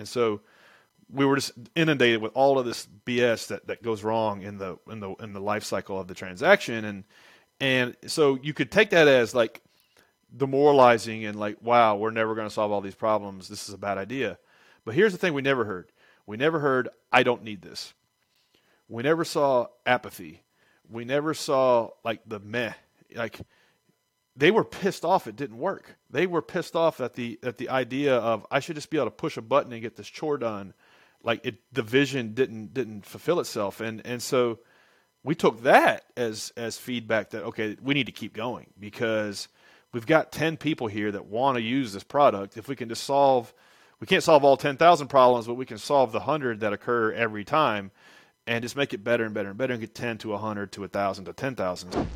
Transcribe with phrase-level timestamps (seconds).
[0.00, 0.40] And so
[1.12, 4.78] we were just inundated with all of this BS that, that goes wrong in the
[4.90, 6.84] in the in the life cycle of the transaction.
[6.84, 7.04] And
[7.60, 9.60] and so you could take that as like
[10.34, 13.48] demoralizing and like wow we're never going to solve all these problems.
[13.48, 14.38] This is a bad idea.
[14.86, 15.92] But here's the thing we never heard.
[16.26, 17.92] We never heard I don't need this.
[18.88, 20.42] We never saw apathy.
[20.88, 22.72] We never saw like the meh.
[23.14, 23.40] Like
[24.36, 25.96] they were pissed off it didn't work.
[26.08, 29.06] They were pissed off at the at the idea of I should just be able
[29.06, 30.74] to push a button and get this chore done.
[31.22, 33.80] Like it the vision didn't didn't fulfill itself.
[33.80, 34.60] And and so
[35.22, 39.48] we took that as as feedback that okay we need to keep going because
[39.92, 42.56] we've got 10 people here that want to use this product.
[42.56, 43.52] If we can just solve
[43.98, 47.44] we can't solve all 10,000 problems but we can solve the 100 that occur every
[47.44, 47.90] time
[48.46, 50.80] and just make it better and better and better and get 10 to 100 to
[50.82, 52.06] 1000 to 10,000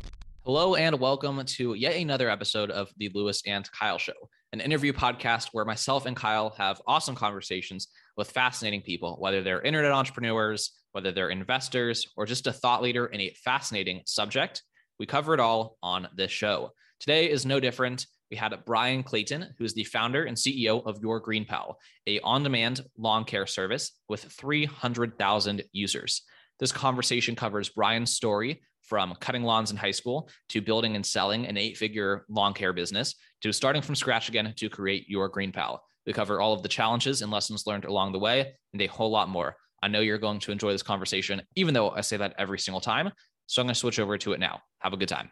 [0.45, 4.13] Hello and welcome to yet another episode of the Louis and Kyle Show,
[4.53, 9.63] an interview podcast where myself and Kyle have awesome conversations with fascinating people, whether they're
[9.63, 14.61] internet entrepreneurs, whether they're investors, or just a thought leader in a fascinating subject.
[14.99, 16.73] We cover it all on this show.
[16.99, 18.05] Today is no different.
[18.29, 21.73] We had Bryan Clayton, who is the founder and CEO of Your GreenPal,
[22.05, 26.21] a on-demand lawn care service with 300,000 users.
[26.59, 31.45] This conversation covers Bryan's story from cutting lawns in high school to building and selling
[31.45, 35.79] an eight figure lawn care business to starting from scratch again to create your GreenPal.
[36.05, 39.09] We cover all of the challenges and lessons learned along the way and a whole
[39.09, 39.55] lot more.
[39.81, 42.81] I know you're going to enjoy this conversation, even though I say that every single
[42.81, 43.11] time.
[43.47, 44.61] So I'm going to switch over to it now.
[44.79, 45.29] Have a good time.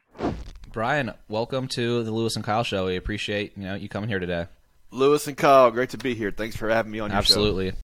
[0.72, 2.88] Bryan, welcome to the Louis and Kyle show.
[2.88, 4.48] We appreciate you know you coming here today.
[4.92, 6.32] Louis and Kyle, great to be here.
[6.32, 7.72] Thanks for having me on your Absolutely.
[7.72, 7.78] show.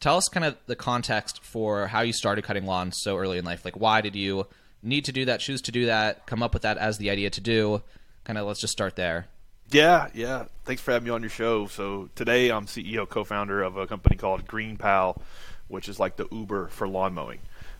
[0.00, 3.44] Tell us kind of the context for how you started cutting lawns so early in
[3.44, 3.64] life.
[3.64, 4.46] Like, why did you
[4.82, 7.30] need to do that, choose to do that, come up with that as the idea
[7.30, 7.82] to do?
[8.24, 9.26] Kind of let's just start there.
[9.70, 10.44] Yeah, yeah.
[10.64, 11.66] Thanks for having me on your show.
[11.66, 15.20] So today I'm CEO, co-founder of a company called GreenPal,
[15.68, 17.38] which is like the Uber for lawn mowing.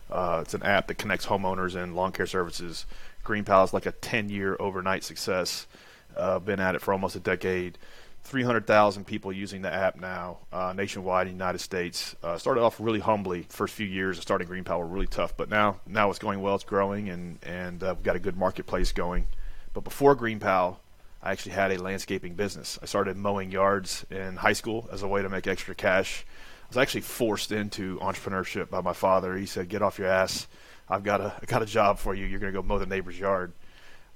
[0.09, 2.85] Uh, it's an app that connects homeowners and lawn care services.
[3.23, 5.67] GreenPal is like a 10-year overnight success.
[6.15, 7.77] Uh, been at it for almost a decade.
[8.23, 12.15] 300,000 people using the app now uh, nationwide in the United States.
[12.23, 13.45] Uh, started off really humbly.
[13.49, 16.55] First few years of starting GreenPal were really tough, but now now it's going well.
[16.55, 19.27] It's growing, and and uh, we've got a good marketplace going.
[19.73, 20.77] But before GreenPal,
[21.21, 22.79] I actually had a landscaping business.
[22.81, 26.25] I started mowing yards in high school as a way to make extra cash.
[26.63, 29.35] I was actually forced into entrepreneurship by my father.
[29.35, 30.47] He said, "Get off your ass.
[30.87, 32.25] I've got a I got a job for you.
[32.25, 33.51] You're going to go mow the neighbor's yard."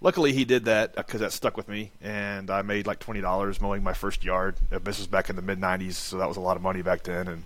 [0.02, 3.84] Luckily he did that because that stuck with me and i made like $20 mowing
[3.84, 6.56] my first yard this was back in the mid 90s so that was a lot
[6.56, 7.44] of money back then and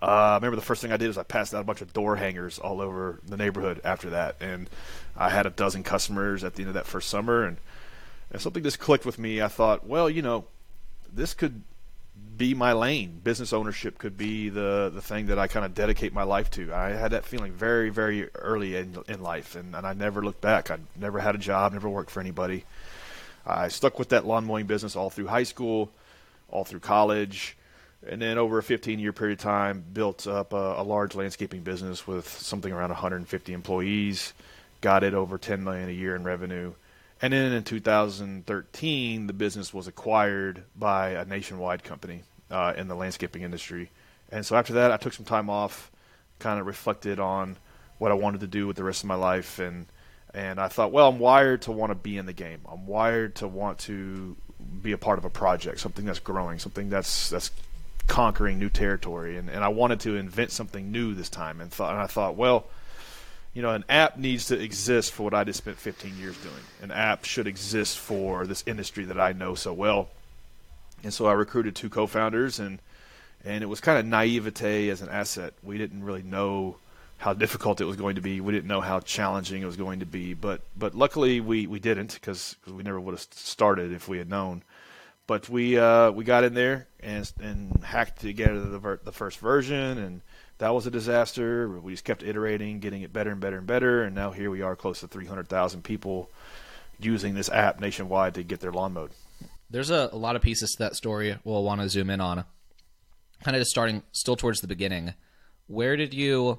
[0.00, 1.92] uh, I remember the first thing I did was I passed out a bunch of
[1.92, 4.70] door hangers all over the neighborhood after that, and
[5.16, 7.56] I had a dozen customers at the end of that first summer, and,
[8.30, 9.42] and something just clicked with me.
[9.42, 10.44] I thought, well, you know,
[11.12, 11.62] this could
[12.38, 13.20] be my lane.
[13.22, 16.72] Business ownership could be the the thing that I kind of dedicate my life to.
[16.72, 20.40] I had that feeling very very early in in life, and, and I never looked
[20.40, 20.70] back.
[20.70, 22.64] I never had a job, never worked for anybody.
[23.44, 25.90] I stuck with that lawn mowing business all through high school,
[26.48, 27.56] all through college,
[28.06, 31.62] and then over a 15 year period of time, built up a, a large landscaping
[31.62, 34.32] business with something around 150 employees.
[34.80, 36.72] Got it over 10 million a year in revenue
[37.20, 42.94] and then in 2013, the business was acquired by a nationwide company uh, in the
[42.94, 43.90] landscaping industry.
[44.30, 45.90] And so after that, I took some time off,
[46.38, 47.56] kind of reflected on
[47.98, 49.86] what I wanted to do with the rest of my life, and
[50.34, 52.60] and I thought, well, I'm wired to want to be in the game.
[52.70, 54.36] I'm wired to want to
[54.82, 57.50] be a part of a project, something that's growing, something that's that's
[58.06, 61.92] conquering new territory, and and I wanted to invent something new this time, and thought,
[61.92, 62.66] and I thought, well
[63.54, 66.54] you know, an app needs to exist for what I just spent 15 years doing.
[66.82, 70.08] An app should exist for this industry that I know so well.
[71.02, 72.78] And so I recruited two co-founders, and
[73.44, 75.54] and it was kind of naivete as an asset.
[75.62, 76.76] We didn't really know
[77.18, 78.40] how difficult it was going to be.
[78.40, 80.34] We didn't know how challenging it was going to be.
[80.34, 84.30] But but luckily we, we didn't because we never would have started if we had
[84.30, 84.62] known.
[85.26, 89.38] But we uh, we got in there and and hacked together the ver- the first
[89.38, 90.20] version and
[90.58, 91.68] that was a disaster.
[91.68, 94.62] We just kept iterating, getting it better and better and better, and now here we
[94.62, 96.30] are, close to 300,000 people
[97.00, 99.12] using this app nationwide to get their lawn mowed.
[99.70, 102.44] There's a, a lot of pieces to that story we'll want to zoom in on.
[103.44, 105.14] Kind of just starting still towards the beginning.
[105.68, 106.58] Where did you,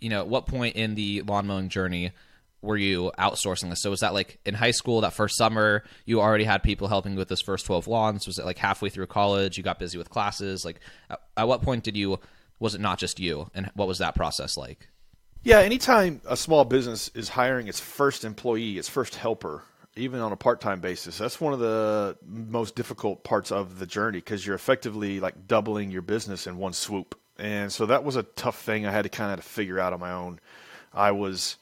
[0.00, 2.12] you know, at what point in the lawn mowing journey
[2.60, 3.80] were you outsourcing this?
[3.80, 7.14] So was that like in high school, that first summer, you already had people helping
[7.14, 8.26] with this first 12 lawns?
[8.26, 10.64] Was it like halfway through college, you got busy with classes?
[10.64, 12.18] Like, at, at what point did you
[12.62, 13.50] was it not just you?
[13.54, 14.88] And what was that process like?
[15.42, 19.64] Yeah, anytime a small business is hiring its first employee, its first helper,
[19.96, 21.18] even on a part-time basis.
[21.18, 25.90] That's one of the most difficult parts of the journey because you're effectively like doubling
[25.90, 27.18] your business in one swoop.
[27.36, 29.98] And so that was a tough thing I had to kind of figure out on
[29.98, 30.38] my own.
[30.94, 31.56] I was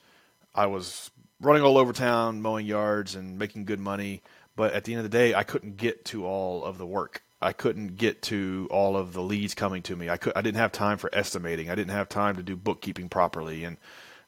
[0.54, 1.10] I was
[1.40, 4.20] running all over town, mowing yards and making good money,
[4.54, 7.22] but at the end of the day, I couldn't get to all of the work.
[7.42, 10.10] I couldn't get to all of the leads coming to me.
[10.10, 11.70] I could I didn't have time for estimating.
[11.70, 13.76] I didn't have time to do bookkeeping properly and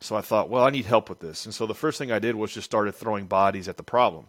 [0.03, 1.45] so I thought, well, I need help with this.
[1.45, 4.27] And so the first thing I did was just started throwing bodies at the problem.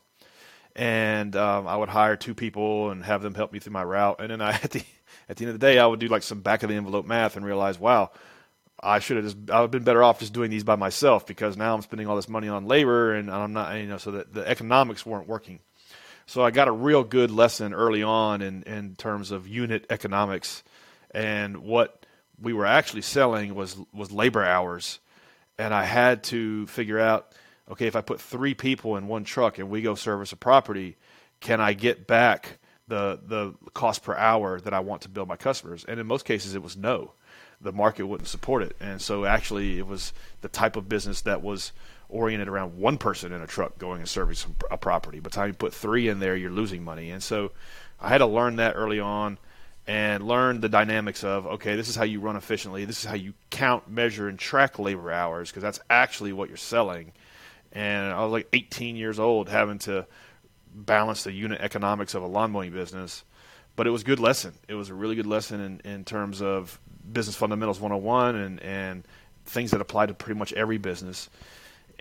[0.76, 4.18] And um, I would hire two people and have them help me through my route.
[4.20, 4.84] And then I, at the
[5.30, 7.06] at the end of the day, I would do like some back of the envelope
[7.06, 8.12] math and realize, wow,
[8.82, 11.26] I should have just I would have been better off just doing these by myself
[11.26, 14.12] because now I'm spending all this money on labor and I'm not you know so
[14.12, 15.60] the economics weren't working.
[16.26, 20.64] So I got a real good lesson early on in in terms of unit economics
[21.12, 22.06] and what
[22.42, 25.00] we were actually selling was was labor hours
[25.58, 27.34] and I had to figure out
[27.70, 30.98] okay, if I put three people in one truck and we go service a property,
[31.40, 35.38] can I get back the the cost per hour that I want to bill my
[35.38, 35.86] customers?
[35.86, 37.14] And in most cases, it was no.
[37.62, 40.12] The market wouldn't support it, and so actually, it was
[40.42, 41.72] the type of business that was
[42.14, 45.20] oriented around one person in a truck going and servicing a property.
[45.20, 47.52] By the time you put three in there, you're losing money, and so
[48.00, 49.38] I had to learn that early on
[49.86, 52.86] and learn the dynamics of okay, this is how you run efficiently.
[52.86, 56.58] This is how you count, measure, and track labor hours because that's actually what you're
[56.58, 57.12] selling.
[57.72, 60.06] And I was like 18 years old having to
[60.74, 63.24] balance the unit economics of a lawn mowing business.
[63.76, 64.54] But it was a good lesson.
[64.68, 66.80] It was a really good lesson in, in terms of
[67.12, 69.04] business fundamentals 101 and, and
[69.46, 71.30] things that apply to pretty much every business.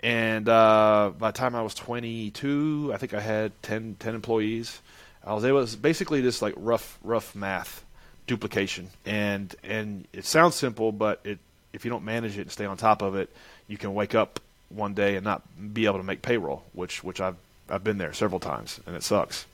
[0.03, 4.81] And uh, by the time I was 22, I think I had 10, 10 employees.
[5.25, 7.85] I was able basically just like rough rough math
[8.27, 8.89] duplication.
[9.05, 11.39] And and it sounds simple but it
[11.71, 13.29] if you don't manage it and stay on top of it
[13.67, 14.39] you can wake up
[14.69, 15.41] one day and not
[15.73, 17.37] be able to make payroll which which I've
[17.69, 19.45] I've been there several times and it sucks.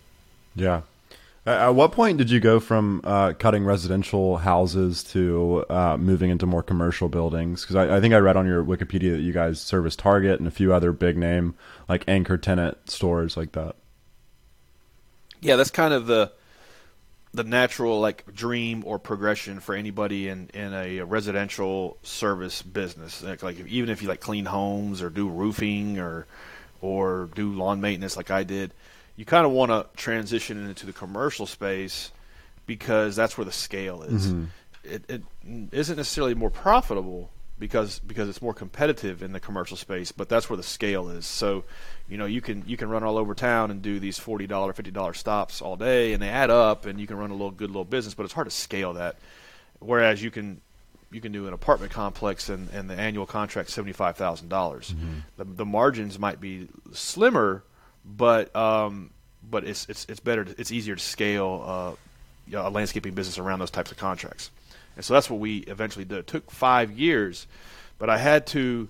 [0.56, 0.82] Yeah
[1.52, 6.46] at what point did you go from uh, cutting residential houses to uh, moving into
[6.46, 7.62] more commercial buildings?
[7.62, 10.48] Because I, I, think I read on your Wikipedia that you guys service Target and
[10.48, 11.56] a few other big name
[11.88, 13.76] like anchor tenant stores like that
[15.42, 16.32] yeah, that's kind of the
[17.32, 23.24] the natural like dream or progression for anybody in in a residential service business.
[23.24, 26.28] Like, like even if you like clean homes or do roofing or
[26.82, 28.74] or do lawn maintenance like I did,
[29.20, 32.14] you kind of want to transition into the commercial space
[32.66, 34.28] because that's where the scale is.
[34.28, 34.46] Mm-hmm.
[34.86, 35.24] It, it
[35.74, 37.30] isn't necessarily more profitable,
[37.60, 41.26] because because it's more competitive in the commercial space, but that's where the scale is.
[41.26, 41.66] So,
[42.08, 44.72] you know, you can you can run all over town and do these forty dollar,
[44.72, 47.52] fifty dollar stops all day, and they add up, and you can run a little
[47.52, 49.18] good little business, but it's hard to scale that.
[49.80, 50.62] Whereas you can
[51.12, 54.94] you can do an apartment complex and, and the annual contract seventy five thousand dollars.
[54.94, 55.20] Mm-hmm.
[55.36, 57.64] The the margins might be slimmer,
[58.06, 59.12] but um,
[59.50, 60.46] but it's it's it's better.
[60.46, 61.98] To, it's easier to scale
[62.54, 64.52] uh, a landscaping business around those types of contracts.
[64.96, 66.18] And so that's what we eventually did.
[66.18, 67.48] It took five years,
[67.98, 68.90] but I had to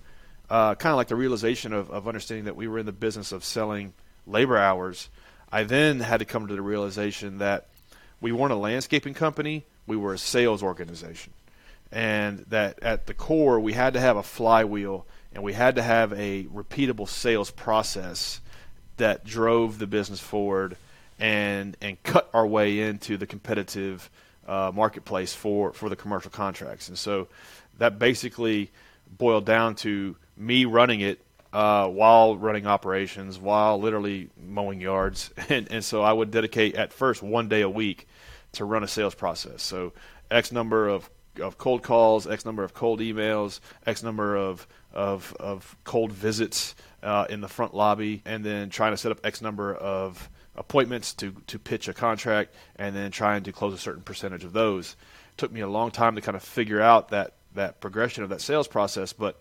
[0.49, 3.31] uh, kind of like the realization of, of understanding that we were in the business
[3.31, 3.93] of selling
[4.25, 5.09] labor hours.
[5.51, 7.67] I then had to come to the realization that
[8.21, 11.33] we weren't a landscaping company, we were a sales organization.
[11.91, 15.81] And that at the core, we had to have a flywheel and we had to
[15.81, 18.41] have a repeatable sales process
[18.99, 20.77] that drove the business forward
[21.19, 24.09] and, and cut our way into the competitive
[24.47, 26.87] uh, marketplace for, for the commercial contracts.
[26.87, 27.27] And so
[27.77, 28.71] that basically
[29.17, 31.19] boiled down to me running it
[31.51, 35.31] uh, while running operations, while literally mowing yards.
[35.49, 38.07] And, and so I would dedicate at first one day a week
[38.53, 39.63] to run a sales process.
[39.63, 39.93] So
[40.29, 41.09] X number of,
[41.41, 46.75] of cold calls, X number of cold emails, X number of, of, of cold visits
[47.03, 51.13] uh, in the front lobby, and then trying to set up X number of appointments
[51.15, 54.95] to to pitch a contract and then trying to close a certain percentage of those.
[55.31, 58.29] It took me a long time to kind of figure out that that progression of
[58.29, 59.39] that sales process, but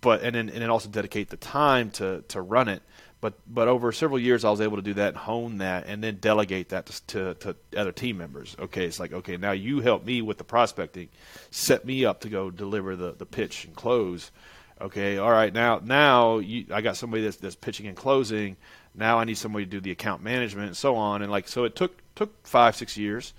[0.00, 2.82] but and then and then also dedicate the time to to run it.
[3.20, 6.04] But but over several years, I was able to do that and hone that, and
[6.04, 8.54] then delegate that to, to, to other team members.
[8.58, 11.08] Okay, it's like okay, now you help me with the prospecting,
[11.50, 14.30] set me up to go deliver the the pitch and close.
[14.80, 18.56] Okay, all right, now now you, I got somebody that's that's pitching and closing
[18.96, 21.22] now I need somebody to do the account management and so on.
[21.22, 23.34] And like so, it took took five six years.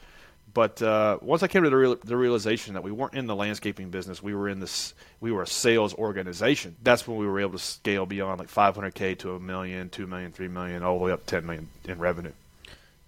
[0.54, 3.36] But uh, once I came to the, real, the realization that we weren't in the
[3.36, 6.76] landscaping business, we were in this, we were a sales organization.
[6.82, 10.32] That's when we were able to scale beyond like 500k to a million, two million,
[10.32, 12.32] three million, all the way up to 10 million in revenue.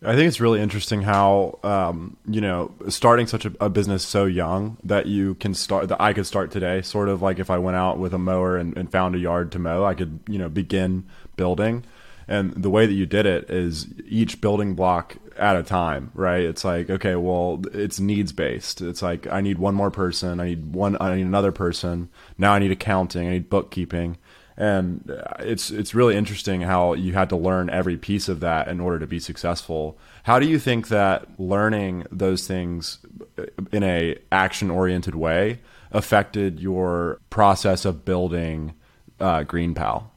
[0.02, 4.26] I think it's really interesting how um, you know starting such a, a, business so
[4.26, 6.82] young that you can start that I could start today.
[6.82, 9.52] Sort of like if I went out with a mower and, and found a yard
[9.54, 11.84] to mow, I could you know begin building
[12.28, 16.44] And the way that you did it is each building block at a time, right?
[16.44, 18.82] It's like, okay, well, it's needs based.
[18.82, 22.10] It's like I need one more person, I need one, I need another person.
[22.38, 24.18] Now I need accounting, I need bookkeeping,
[24.60, 28.82] and it's it's really interesting how you had to learn every piece of that in
[28.82, 29.98] order to be successful.
[30.24, 33.00] How do you think that learning those things
[33.72, 35.62] in a action oriented way
[35.92, 38.74] affected your process of building
[39.22, 40.10] uh, GreenPal?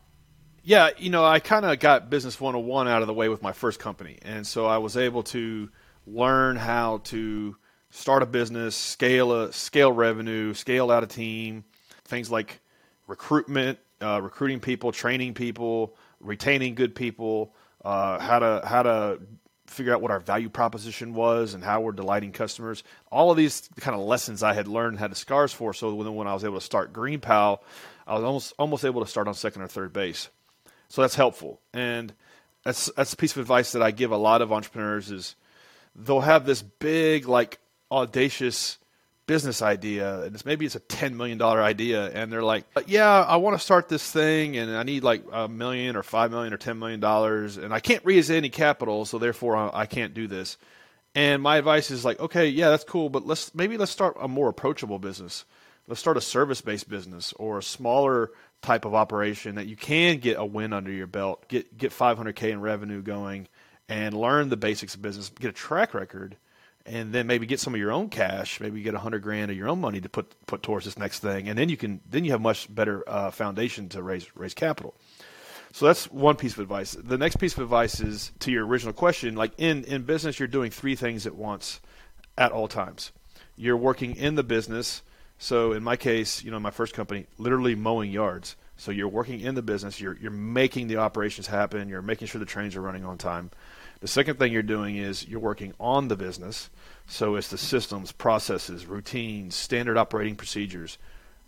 [0.65, 3.53] Yeah, you know, I kind of got business 101 out of the way with my
[3.53, 4.19] first company.
[4.23, 5.71] And so I was able to
[6.05, 7.57] learn how to
[7.91, 11.65] start a business, scale a scale revenue, scale out a team,
[12.05, 12.61] things like
[13.07, 17.55] recruitment, uh, recruiting people, training people, retaining good people,
[17.85, 19.21] uh, how to how to
[19.67, 22.85] figure out what our value proposition was and how we're delighting customers.
[23.11, 25.73] All of these kind of lessons I had learned had the scars for.
[25.73, 27.61] So when, when I was able to start Green GreenPal,
[28.07, 30.29] I was almost almost able to start on second or third base.
[30.89, 31.61] So that's helpful.
[31.73, 32.13] And
[32.65, 35.37] that's that's a piece of advice that I give a lot of entrepreneurs is
[35.97, 37.59] they'll have this big like
[37.91, 38.79] audacious
[39.27, 42.83] business idea and it's maybe it's a 10 million dollar idea and they're like uh,
[42.87, 46.31] yeah i want to start this thing and i need like a million or 5
[46.31, 50.15] million or 10 million dollars and i can't raise any capital so therefore i can't
[50.15, 50.57] do this.
[51.15, 54.29] And my advice is like okay yeah that's cool but let's maybe let's start a
[54.29, 55.45] more approachable business.
[55.87, 58.31] Let's start a service based business or a smaller
[58.63, 62.51] type of operation that you can get a win under your belt get get 500k
[62.51, 63.49] in revenue going
[63.89, 66.37] and learn the basics of business get a track record
[66.87, 68.61] and then maybe get some of your own cash.
[68.61, 71.21] Maybe get a hundred grand of your own money to put put towards this next
[71.21, 74.55] thing, and then you can then you have much better uh, foundation to raise raise
[74.55, 74.95] capital.
[75.73, 76.93] So that's one piece of advice.
[76.93, 79.35] The next piece of advice is to your original question.
[79.37, 81.81] Like in in business, you're doing three things at once,
[82.37, 83.13] at all times.
[83.57, 85.03] You're working in the business.
[85.39, 88.55] So in my case, you know, my first company, literally mowing yards.
[88.77, 90.01] So you're working in the business.
[90.01, 91.89] You're you're making the operations happen.
[91.89, 93.51] You're making sure the trains are running on time.
[94.03, 96.71] The second thing you're doing is you're working on the business.
[97.07, 100.99] So it's the systems, processes, routines, standard operating procedures,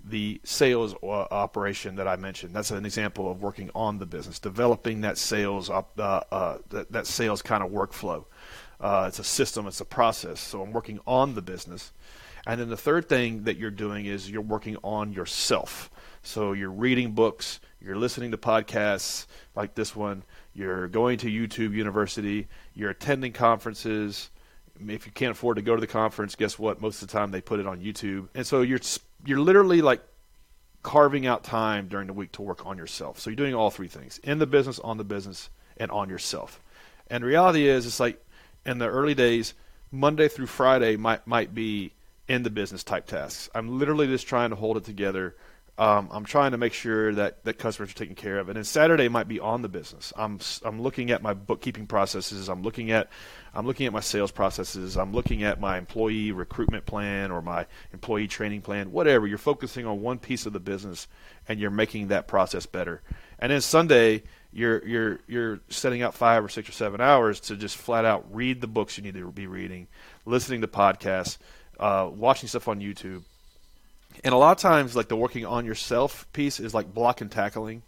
[0.04, 2.54] the sales uh, operation that I mentioned.
[2.54, 7.08] That's an example of working on the business, developing that sales uh, uh, that, that,
[7.08, 8.24] sales kind of workflow.
[8.80, 10.38] Uh, it's a system, it's a process.
[10.38, 11.90] So I'm working on the business.
[12.46, 15.90] And then the third thing that you're doing is you're working on yourself.
[16.22, 20.22] So you're reading books, you're listening to podcasts like this one,
[20.54, 24.30] you're going to YouTube University, you're attending conferences.
[24.80, 26.80] If you can't afford to go to the conference, guess what?
[26.80, 28.28] Most of the time they put it on YouTube.
[28.34, 28.80] And so you're
[29.26, 30.02] you're literally like
[30.82, 33.18] carving out time during the week to work on yourself.
[33.18, 36.60] So you're doing all three things: in the business, on the business, and on yourself.
[37.08, 38.24] And reality is it's like
[38.64, 39.54] in the early days,
[39.90, 41.92] Monday through Friday might might be
[42.28, 43.50] in the business type tasks.
[43.54, 45.36] I'm literally just trying to hold it together
[45.76, 48.48] um, I'm trying to make sure that, that customers are taken care of.
[48.48, 50.12] And then Saturday might be on the business.
[50.16, 52.48] I'm I'm looking at my bookkeeping processes.
[52.48, 53.08] I'm looking at
[53.52, 54.96] I'm looking at my sales processes.
[54.96, 58.92] I'm looking at my employee recruitment plan or my employee training plan.
[58.92, 59.26] Whatever.
[59.26, 61.08] You're focusing on one piece of the business
[61.48, 63.02] and you're making that process better.
[63.40, 67.56] And then Sunday you're you're you're setting out five or six or seven hours to
[67.56, 69.88] just flat out read the books you need to be reading,
[70.24, 71.38] listening to podcasts,
[71.80, 73.24] uh, watching stuff on YouTube
[74.22, 77.30] and a lot of times, like the working on yourself piece is like block and
[77.30, 77.82] tackling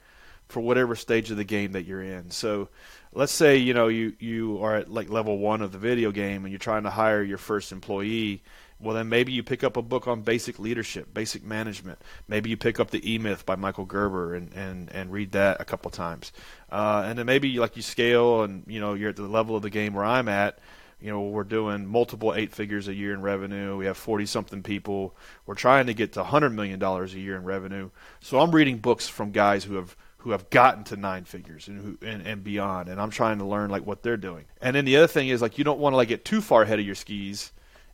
[0.49, 2.31] for whatever stage of the game that you're in.
[2.31, 2.69] So,
[3.13, 6.45] let's say you know you you are at like level one of the video game
[6.45, 8.43] and you're trying to hire your first employee.
[8.79, 11.99] Well, then maybe you pick up a book on basic leadership, basic management.
[12.29, 15.63] Maybe you pick up the E Myth by Michael Gerber and, and, and read that
[15.63, 16.31] a couple times.
[16.71, 19.63] Uh, and then maybe like you scale and you know you're at the level of
[19.63, 20.59] the game where I'm at
[21.01, 23.77] you know we're doing multiple eight figures a year in revenue.
[23.77, 25.15] We have 40 something people.
[25.45, 27.91] We're trying to get to 100 million dollars a year in revenue.
[28.21, 31.81] So i'm reading books from guys who have who have gotten to nine figures and
[31.81, 34.47] who and, and beyond and i'm trying to learn like what they're doing.
[34.61, 36.63] And then the other thing is like you don't want to like get too far
[36.63, 37.53] ahead of your skis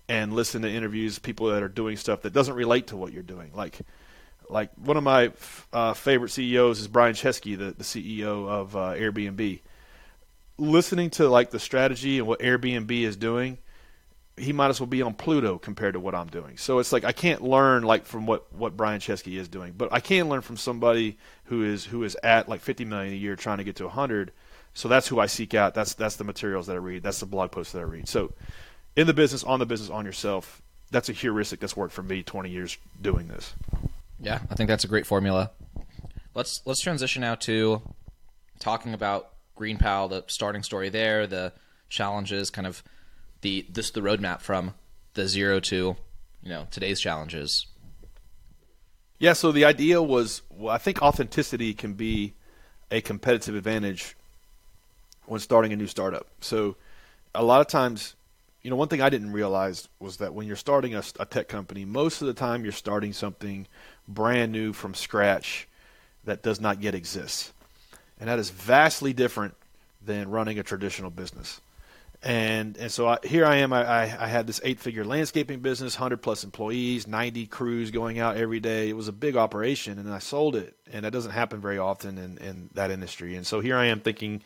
[0.09, 3.23] and listen to interviews people that are doing stuff that doesn't relate to what you're
[3.23, 3.51] doing.
[3.55, 3.81] Like
[4.49, 5.33] like one of my
[5.73, 9.61] uh, favorite CEOs is Brian Chesky, the, the CEO of uh, Airbnb
[10.63, 13.59] listening to like the strategy and what Airbnb is doing,
[14.37, 16.57] he might as well be on Pluto compared to what I'm doing.
[16.57, 19.93] So it's like I can't learn like from what what Brian Chesky is doing, but
[19.93, 23.37] I can learn from somebody who is who is at like 50 million a year
[23.37, 24.33] trying to get to 100.
[24.75, 25.75] So that's who I seek out.
[25.75, 27.03] That's that's the materials that I read.
[27.03, 28.09] That's the blog posts that I read.
[28.09, 28.33] So
[28.97, 30.63] in the business, on the business, on yourself.
[30.91, 33.55] That's a heuristic that's worked for me 20 years doing this.
[34.21, 35.51] Yeah, I think that's a great formula.
[36.35, 37.81] Let's let's transition now to
[38.59, 41.53] talking about GreenPal, the starting story there, the
[41.89, 42.83] challenges, kind of
[43.43, 44.75] the this the roadmap from
[45.15, 45.97] the zero to
[46.43, 47.67] you know today's challenges.
[49.19, 52.35] Yeah, so the idea was, well, I think authenticity can be
[52.91, 54.17] a competitive advantage
[55.27, 56.27] when starting a new startup.
[56.41, 56.75] So
[57.33, 58.17] a lot of times,
[58.63, 61.47] you know, one thing I didn't realize was that when you're starting a, a tech
[61.47, 63.69] company, most of the time you're starting something
[64.09, 65.69] brand new from scratch
[66.25, 67.53] that does not yet exist.
[68.23, 69.57] And that is vastly different
[70.01, 71.61] than running a traditional business.
[72.23, 73.73] And and so I, here I am.
[73.73, 78.21] I, I, I had this eight figure landscaping business, hundred plus employees, ninety crews going
[78.21, 78.89] out every day.
[78.89, 80.77] It was a big operation, and I sold it.
[80.93, 83.35] And that doesn't happen very often in, in that industry.
[83.35, 84.45] And so here I am thinking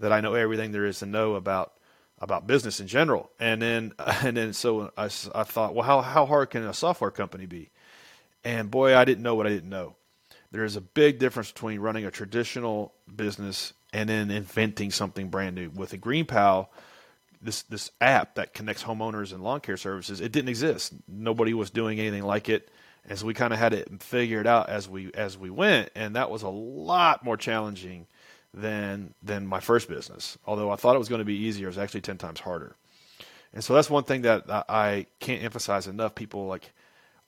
[0.00, 1.72] that I know everything there is to know about
[2.18, 3.30] about business in general.
[3.40, 7.10] And then and then so I, I thought, well, how how hard can a software
[7.10, 7.70] company be?
[8.44, 9.96] And boy, I didn't know what I didn't know.
[10.50, 15.54] There is a big difference between running a traditional business and then inventing something brand
[15.54, 15.70] new.
[15.70, 16.68] With a GreenPal,
[17.40, 20.92] this this app that connects homeowners and lawn care services, it didn't exist.
[21.06, 22.70] Nobody was doing anything like it,
[23.08, 26.16] and so we kind of had it figured out as we as we went, and
[26.16, 28.06] that was a lot more challenging
[28.54, 30.38] than than my first business.
[30.46, 32.74] Although I thought it was going to be easier, it was actually ten times harder.
[33.52, 36.14] And so that's one thing that I can't emphasize enough.
[36.14, 36.70] People like,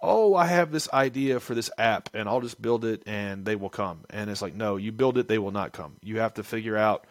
[0.03, 3.57] oh, I have this idea for this app, and I'll just build it, and they
[3.57, 4.01] will come.
[4.11, 5.97] And it's like, no, you build it, they will not come.
[6.03, 7.07] You have to figure out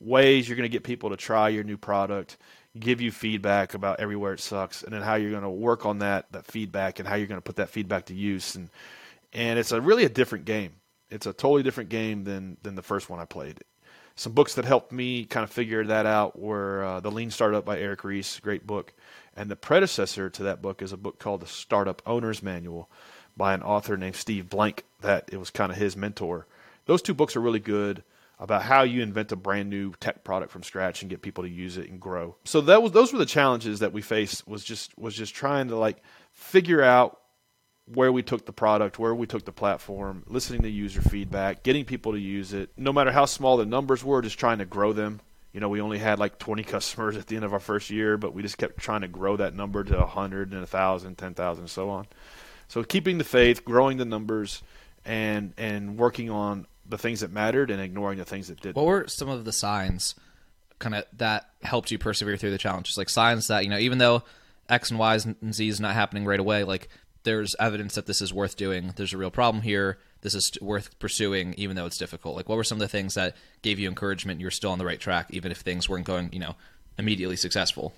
[0.00, 2.38] ways you're going to get people to try your new product,
[2.78, 5.98] give you feedback about everywhere it sucks, and then how you're going to work on
[5.98, 8.54] that that feedback and how you're going to put that feedback to use.
[8.54, 8.70] And
[9.32, 10.72] and it's a really a different game
[11.10, 13.60] it's a totally different game than than the first one I played.
[14.20, 17.64] Some books that helped me kind of figure that out were uh, The Lean Startup
[17.64, 18.92] by Eric Ries, great book,
[19.34, 22.90] and the predecessor to that book is a book called The Startup Owner's Manual
[23.34, 24.84] by an author named Steve Blank.
[25.00, 26.46] That it was kind of his mentor.
[26.84, 28.02] Those two books are really good
[28.38, 31.50] about how you invent a brand new tech product from scratch and get people to
[31.50, 32.36] use it and grow.
[32.44, 35.68] So that was those were the challenges that we faced was just was just trying
[35.68, 35.96] to like
[36.34, 37.19] figure out
[37.94, 41.84] where we took the product, where we took the platform, listening to user feedback, getting
[41.84, 42.70] people to use it.
[42.76, 45.20] No matter how small the numbers were, just trying to grow them.
[45.52, 48.16] You know, we only had like 20 customers at the end of our first year,
[48.16, 51.70] but we just kept trying to grow that number to 100 and 1,000, 10,000, and
[51.70, 52.06] so on.
[52.68, 54.62] So keeping the faith, growing the numbers,
[55.04, 58.76] and and working on the things that mattered and ignoring the things that didn't.
[58.76, 60.14] What were some of the signs,
[60.78, 62.96] kind of that helped you persevere through the challenges?
[62.96, 64.22] Like signs that you know, even though
[64.68, 66.88] X and Y and Z is not happening right away, like
[67.22, 68.92] there's evidence that this is worth doing.
[68.96, 69.98] There's a real problem here.
[70.22, 72.36] This is worth pursuing, even though it's difficult.
[72.36, 74.40] Like, what were some of the things that gave you encouragement?
[74.40, 76.56] You're still on the right track, even if things weren't going, you know,
[76.98, 77.94] immediately successful.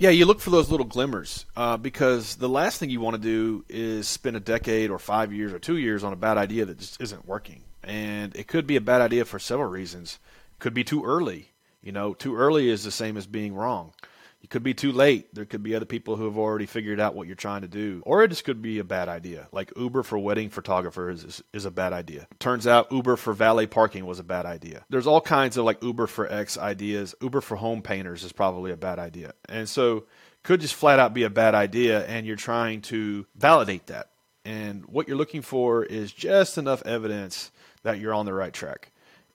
[0.00, 3.22] Yeah, you look for those little glimmers uh, because the last thing you want to
[3.22, 6.64] do is spend a decade or five years or two years on a bad idea
[6.64, 7.64] that just isn't working.
[7.84, 10.18] And it could be a bad idea for several reasons.
[10.58, 11.50] Could be too early.
[11.82, 13.92] You know, too early is the same as being wrong.
[14.40, 15.34] You could be too late.
[15.34, 18.02] There could be other people who have already figured out what you're trying to do.
[18.06, 19.48] Or it just could be a bad idea.
[19.52, 22.26] Like Uber for wedding photographers is, is a bad idea.
[22.38, 24.84] Turns out Uber for valet parking was a bad idea.
[24.88, 27.14] There's all kinds of like Uber for X ideas.
[27.20, 29.34] Uber for home painters is probably a bad idea.
[29.46, 30.06] And so
[30.42, 34.08] could just flat out be a bad idea and you're trying to validate that.
[34.46, 37.50] And what you're looking for is just enough evidence
[37.82, 38.90] that you're on the right track.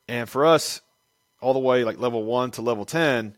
[0.08, 0.82] And for us,
[1.42, 3.36] all the way like level one to level 10,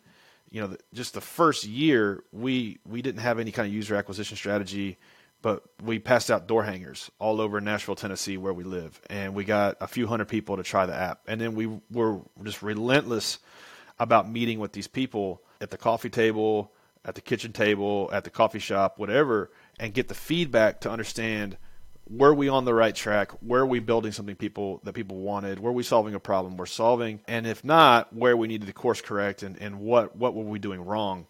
[0.50, 4.38] you know, just the first year, we we didn't have any kind of user acquisition
[4.38, 4.98] strategy,
[5.42, 9.44] but we passed out door hangers all over Nashville, Tennessee, where we live, and we
[9.44, 13.40] got a few hundred people to try the app, and then we were just relentless
[14.00, 16.72] about meeting with these people at the coffee table,
[17.04, 21.58] at the kitchen table, at the coffee shop, whatever, and get the feedback to understand
[22.10, 23.32] were we on the right track?
[23.42, 25.60] Were we building something people that people wanted?
[25.60, 27.20] Were we solving a problem we're solving?
[27.28, 30.60] And if not, where we needed to course correct and, and what what were we
[30.60, 31.28] doing wrong?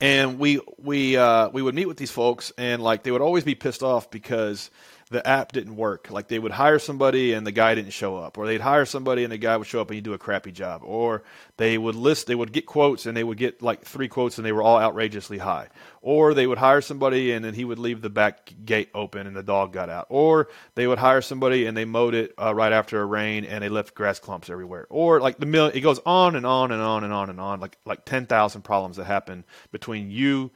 [0.00, 3.44] And we we uh, we would meet with these folks and like they would always
[3.44, 4.70] be pissed off because
[5.12, 6.10] the app didn't work.
[6.10, 9.22] Like they would hire somebody and the guy didn't show up, or they'd hire somebody
[9.22, 11.22] and the guy would show up and he'd do a crappy job, or
[11.56, 14.44] they would list, they would get quotes and they would get like three quotes and
[14.44, 15.68] they were all outrageously high,
[16.00, 19.36] or they would hire somebody and then he would leave the back gate open and
[19.36, 22.72] the dog got out, or they would hire somebody and they mowed it uh, right
[22.72, 26.00] after a rain and they left grass clumps everywhere, or like the mill, it goes
[26.06, 29.04] on and on and on and on and on, like like ten thousand problems that
[29.04, 30.50] happen between you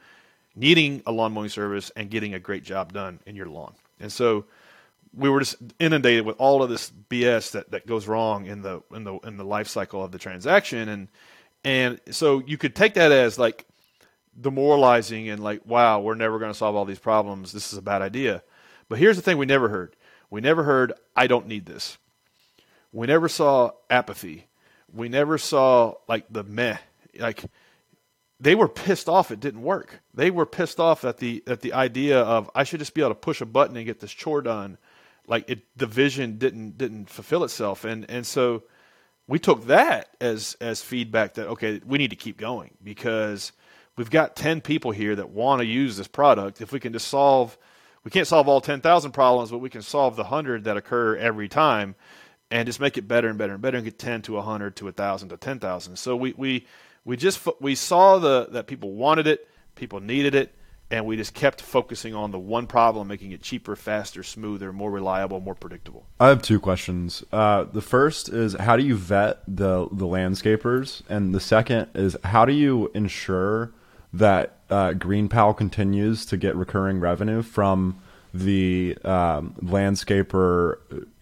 [0.55, 3.73] needing a lawn mowing service and getting a great job done in your lawn.
[3.99, 4.45] And so
[5.13, 8.81] we were just inundated with all of this BS that, that goes wrong in the
[8.93, 10.89] in the in the life cycle of the transaction.
[10.89, 11.07] And
[11.63, 13.65] and so you could take that as like
[14.39, 17.51] demoralizing and like wow we're never going to solve all these problems.
[17.51, 18.43] This is a bad idea.
[18.89, 19.95] But here's the thing we never heard.
[20.29, 21.97] We never heard I don't need this.
[22.91, 24.47] We never saw apathy.
[24.93, 26.77] We never saw like the meh.
[27.19, 27.43] Like
[28.39, 30.01] they were pissed off it didn't work.
[30.13, 33.11] They were pissed off at the at the idea of I should just be able
[33.11, 34.77] to push a button and get this chore done.
[35.27, 38.63] like it the vision didn't didn't fulfill itself and and so
[39.27, 43.51] we took that as as feedback that okay we need to keep going because
[43.97, 47.07] we've got 10 people here that want to use this product if we can just
[47.07, 47.57] solve
[48.03, 51.49] we can't solve all 10,000 problems but we can solve the 100 that occur every
[51.49, 51.95] time
[52.49, 54.85] and just make it better and better and better and get 10 to 100 to
[54.85, 56.65] 1000 to 10,000 so we we
[57.07, 60.53] we just we saw the that people wanted it people needed it
[60.89, 64.89] and we just kept focusing on the one problem, making it cheaper, faster, smoother, more
[64.89, 66.05] reliable, more predictable.
[66.17, 67.25] I have two questions.
[67.31, 72.15] Uh, the first is how do you vet the the landscapers, and the second is
[72.23, 73.71] how do you ensure
[74.13, 77.99] that uh, GreenPal continues to get recurring revenue from
[78.33, 80.77] the um, landscaper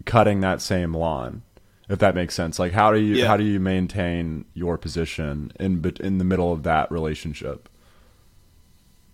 [0.05, 1.41] cutting that same lawn?
[1.87, 3.27] If that makes sense, like how do you Yeah.
[3.27, 7.69] how do you maintain your position in in the middle of that relationship?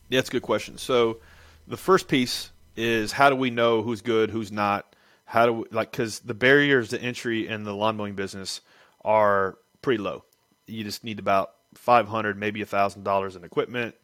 [0.10, 0.78] Yeah, that's a good question.
[0.78, 1.20] So,
[1.68, 4.96] the first piece is how do we know who's good, who's not?
[5.26, 8.62] How do we, like because the barriers to entry in the lawn mowing business
[9.04, 10.24] are pretty low.
[10.68, 13.96] You just need about five hundred, maybe a thousand dollars in equipment,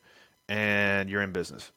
[0.49, 1.71] and you're in business.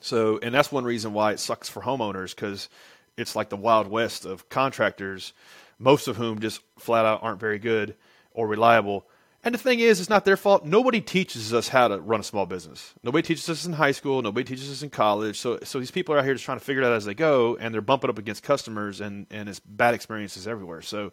[0.00, 2.68] So, and that's one reason why it sucks for homeowners because
[3.16, 5.32] it's like the wild west of contractors,
[5.78, 7.94] most of whom just flat out aren't very good
[8.32, 9.06] or reliable.
[9.44, 10.64] And the thing is, it's not their fault.
[10.64, 12.92] Nobody teaches us how to run a small business.
[13.04, 14.20] Nobody teaches us in high school.
[14.20, 15.38] Nobody teaches us in college.
[15.38, 17.14] So, so these people are out here just trying to figure it out as they
[17.14, 20.82] go, and they're bumping up against customers, and and it's bad experiences everywhere.
[20.82, 21.12] So,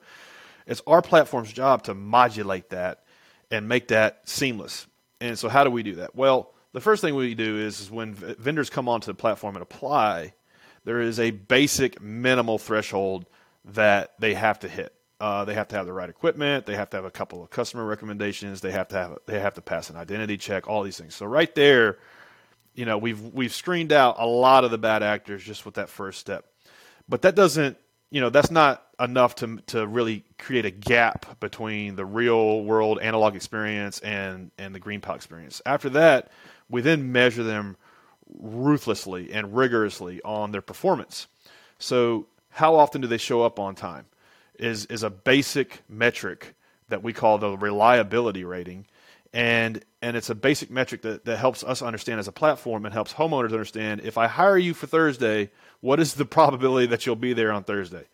[0.66, 3.04] it's our platform's job to modulate that
[3.52, 4.88] and make that seamless.
[5.22, 6.16] And so, how do we do that?
[6.16, 9.56] Well, the first thing we do is, is when v- vendors come onto the platform
[9.56, 10.34] and apply,
[10.84, 13.28] there is a basic minimal threshold
[13.74, 14.94] that they have to hit.
[15.20, 16.66] Uh, they have to have the right equipment.
[16.66, 18.62] They have to have a couple of customer recommendations.
[18.62, 20.68] They have to have they have to pass an identity check.
[20.68, 21.16] All these things.
[21.16, 21.98] So right there,
[22.74, 25.90] you know, we've we've screened out a lot of the bad actors just with that
[25.90, 26.46] first step.
[27.08, 27.78] But that doesn't,
[28.12, 33.00] you know, that's not enough to to really create a gap between the real world
[33.00, 35.62] analog experience and and the green GreenPal experience.
[35.66, 36.30] After that,
[36.70, 37.78] we then measure them
[38.40, 41.28] ruthlessly and rigorously on their performance.
[41.78, 44.06] So, how often do they show up on time?
[44.58, 46.56] Is is a basic metric
[46.88, 48.86] that we call the reliability rating,
[49.34, 52.94] and and it's a basic metric that, that helps us understand as a platform and
[52.94, 57.18] helps homeowners understand if I hire you for Thursday, what is the probability that you'll
[57.18, 58.06] be there on Thursday?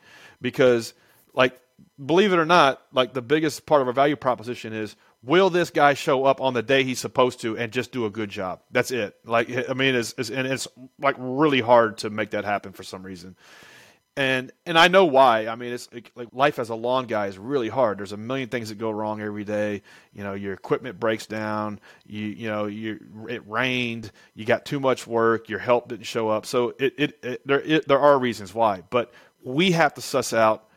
[0.41, 0.95] Because
[1.35, 1.59] like
[2.03, 5.69] believe it or not, like the biggest part of our value proposition is will this
[5.69, 8.61] guy show up on the day he's supposed to and just do a good job?
[8.71, 9.15] That's it.
[9.23, 12.81] Like I mean, it's, it's and it's like really hard to make that happen for
[12.81, 13.35] some reason.
[14.17, 15.47] And and I know why.
[15.47, 17.97] I mean, it's like life as a lawn guy is really hard.
[17.97, 19.83] There's a million things that go wrong every day.
[20.13, 21.79] You know, your equipment breaks down.
[22.05, 24.11] You you know, you it rained.
[24.35, 25.47] You got too much work.
[25.47, 26.45] Your help didn't show up.
[26.45, 28.83] So it it, it there it, there are reasons why.
[28.89, 30.67] But we have to suss out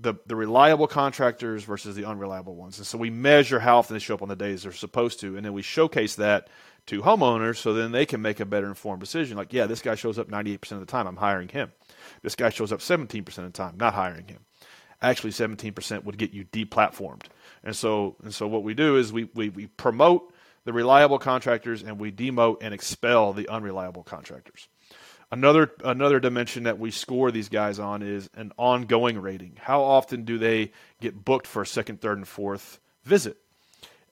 [0.00, 2.78] the the reliable contractors versus the unreliable ones.
[2.78, 5.36] And so we measure how often they show up on the days they're supposed to,
[5.36, 6.48] and then we showcase that
[6.86, 9.36] to homeowners so then they can make a better informed decision.
[9.36, 11.72] Like, yeah, this guy shows up 98% of the time, I'm hiring him.
[12.22, 14.40] This guy shows up 17% of the time, not hiring him.
[15.02, 17.24] Actually, 17% would get you deplatformed.
[17.64, 20.32] And so and so what we do is we, we, we promote
[20.64, 24.68] the reliable contractors and we demote and expel the unreliable contractors.
[25.32, 29.56] Another another dimension that we score these guys on is an ongoing rating.
[29.60, 33.38] How often do they get booked for a second, third, and fourth visit?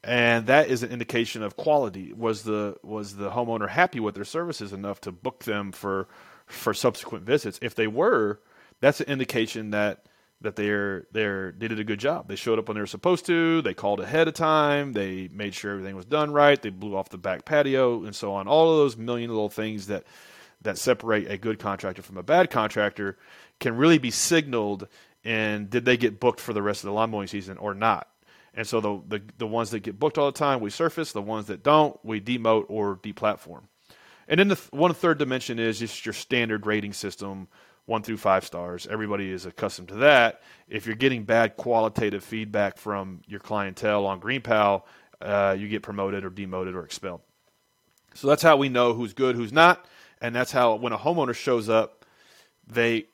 [0.04, 2.12] And that is an indication of quality.
[2.12, 6.08] Was the was the homeowner happy with their services enough to book them for
[6.46, 7.58] for subsequent visits?
[7.60, 8.40] If they were,
[8.80, 10.06] that's an indication that
[10.40, 12.28] that they're they're they did a good job.
[12.28, 13.60] They showed up when they were supposed to.
[13.62, 14.92] They called ahead of time.
[14.92, 16.60] They made sure everything was done right.
[16.60, 18.46] They blew off the back patio and so on.
[18.46, 20.04] All of those million little things that
[20.62, 23.18] that separate a good contractor from a bad contractor
[23.60, 24.86] can really be signaled
[25.24, 28.08] in did they get booked for the rest of the lawn mowing season or not.
[28.54, 31.12] And so the, the the ones that get booked all the time, we surface.
[31.12, 33.62] The ones that don't, we demote or deplatform.
[34.26, 37.48] And then the th- one third dimension is just your standard rating system,
[37.86, 38.86] one through five stars.
[38.90, 40.42] Everybody is accustomed to that.
[40.68, 44.82] If you're getting bad qualitative feedback from your clientele on GreenPal,
[45.20, 47.20] uh, you get promoted or demoted or expelled.
[48.14, 49.86] So that's how we know who's good, who's not,
[50.20, 52.04] and that's how when a homeowner shows up,
[52.66, 53.06] they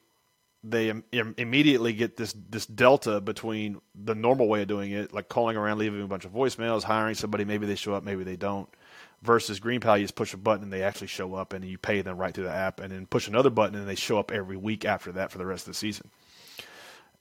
[0.65, 5.13] they Im- im- immediately get this this delta between the normal way of doing it,
[5.13, 8.25] like calling around, leaving a bunch of voicemails, hiring somebody, maybe they show up, maybe
[8.25, 8.69] they don't,
[9.23, 12.01] versus GreenPal, you just push a button and they actually show up, and you pay
[12.01, 14.57] them right through the app, and then push another button and they show up every
[14.57, 16.11] week after that for the rest of the season.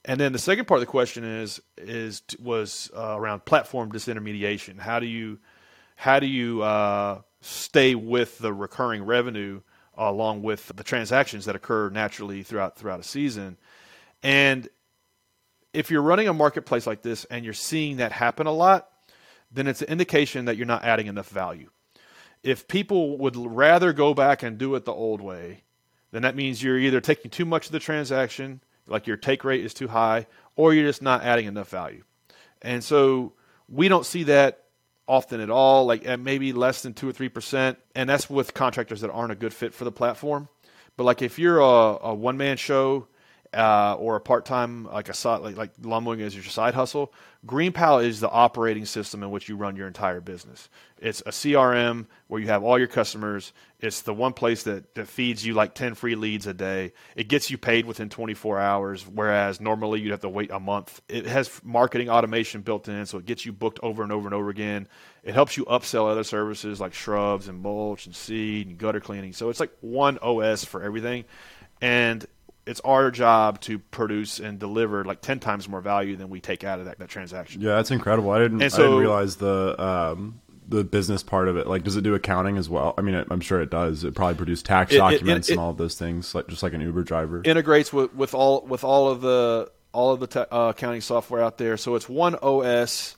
[0.06, 4.78] And then the second part of the question is is was uh, around platform disintermediation.
[4.78, 5.38] How do you
[5.96, 9.60] how do you uh, stay with the recurring revenue
[9.96, 13.56] along with the transactions that occur naturally throughout throughout a season.
[14.22, 14.68] And
[15.72, 18.88] if you're running a marketplace like this and you're seeing that happen a lot,
[19.50, 21.70] then it's an indication that you're not adding enough value.
[22.42, 25.62] If people would rather go back and do it the old way,
[26.10, 29.64] then that means you're either taking too much of the transaction, like your take rate
[29.64, 32.04] is too high, or you're just not adding enough value.
[32.62, 33.32] And so
[33.68, 34.63] we don't see that
[35.06, 38.54] often at all, like at maybe less than two or three percent, and that's with
[38.54, 40.48] contractors that aren't a good fit for the platform.
[40.96, 43.08] But like if you're a, a one man show
[43.54, 47.12] uh, or a part time like a like, like mowing is your side hustle,
[47.46, 50.68] GreenPal is the operating system in which you run your entire business.
[50.98, 53.52] It's a CRM where you have all your customers.
[53.80, 56.94] It's the one place that, that feeds you like 10 free leads a day.
[57.16, 61.02] It gets you paid within 24 hours, whereas normally you'd have to wait a month.
[61.08, 64.34] It has marketing automation built in, so it gets you booked over and over and
[64.34, 64.88] over again.
[65.22, 69.34] It helps you upsell other services like shrubs and mulch and seed and gutter cleaning.
[69.34, 71.24] So it's like one OS for everything.
[71.82, 72.24] And
[72.66, 76.64] it's our job to produce and deliver like 10 times more value than we take
[76.64, 77.60] out of that, that transaction.
[77.60, 78.30] Yeah, that's incredible.
[78.30, 81.66] I didn't, so, I didn't realize the um, the business part of it.
[81.66, 82.94] Like, does it do accounting as well?
[82.96, 84.04] I mean, I'm sure it does.
[84.04, 86.62] It probably produce tax it, documents it, it, and all of those things, like just
[86.62, 87.42] like an Uber driver.
[87.44, 91.42] Integrates with, with all with all of the all of the te- uh, accounting software
[91.42, 91.76] out there.
[91.76, 93.16] So it's one OS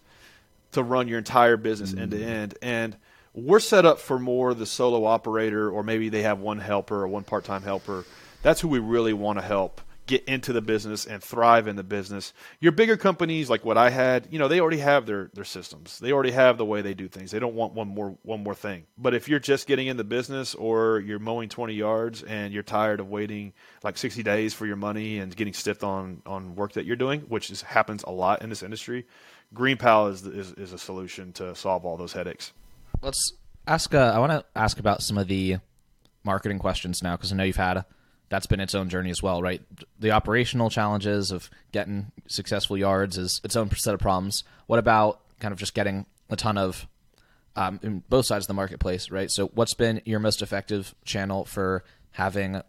[0.72, 2.96] to run your entire business end to end, and
[3.32, 7.09] we're set up for more the solo operator, or maybe they have one helper or
[7.09, 8.04] one part time helper
[8.46, 11.82] that's who we really want to help get into the business and thrive in the
[11.82, 12.32] business.
[12.61, 15.98] Your bigger companies like what I had, you know, they already have their their systems.
[15.98, 17.32] They already have the way they do things.
[17.32, 18.87] They don't want one more one more thing.
[18.96, 22.62] But if you're just getting in the business or you're mowing 20 yards and you're
[22.62, 26.74] tired of waiting like 60 days for your money and getting stiffed on on work
[26.74, 29.06] that you're doing, which is, happens a lot in this industry,
[29.52, 32.52] GreenPal is, is is a solution to solve all those headaches.
[33.02, 33.32] Let's
[33.66, 35.56] ask uh, I want to ask about some of the
[36.22, 37.85] marketing questions now because I know you've had
[38.28, 39.62] that's been its own journey as well, right?
[39.98, 44.42] The operational challenges of getting successful yards is its own set of problems.
[44.66, 46.86] What about kind of just getting a ton of
[47.54, 49.30] um, in both sides of the marketplace, right?
[49.30, 52.60] So, what's been your most effective channel for having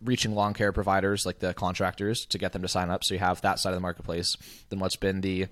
[0.00, 3.04] reaching lawn care providers like the contractors to get them to sign up?
[3.04, 4.36] So you have that side of the marketplace.
[4.68, 5.46] Then, what's been the